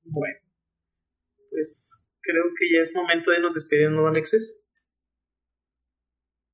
Bueno, 0.04 0.40
pues 1.50 2.18
creo 2.22 2.44
que 2.58 2.66
ya 2.74 2.82
es 2.82 2.96
momento 2.96 3.32
de 3.32 3.40
nos 3.40 3.54
despedir, 3.54 3.92
¿no, 3.92 4.08
Alexis? 4.08 4.68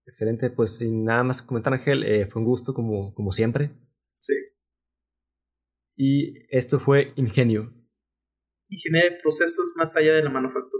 Excelente, 0.06 0.50
pues 0.50 0.78
sin 0.78 1.04
nada 1.04 1.24
más 1.24 1.42
que 1.42 1.48
comentar, 1.48 1.74
Ángel, 1.74 2.04
eh, 2.04 2.28
fue 2.28 2.42
un 2.42 2.48
gusto 2.48 2.74
como, 2.74 3.14
como 3.14 3.32
siempre. 3.32 3.72
Sí. 4.20 4.34
Y 5.96 6.56
esto 6.56 6.80
fue 6.80 7.14
Ingenio. 7.16 7.77
Ingeniería 8.70 9.12
de 9.12 9.18
procesos 9.22 9.74
más 9.78 9.96
allá 9.96 10.14
de 10.14 10.24
la 10.24 10.30
manufactura. 10.30 10.77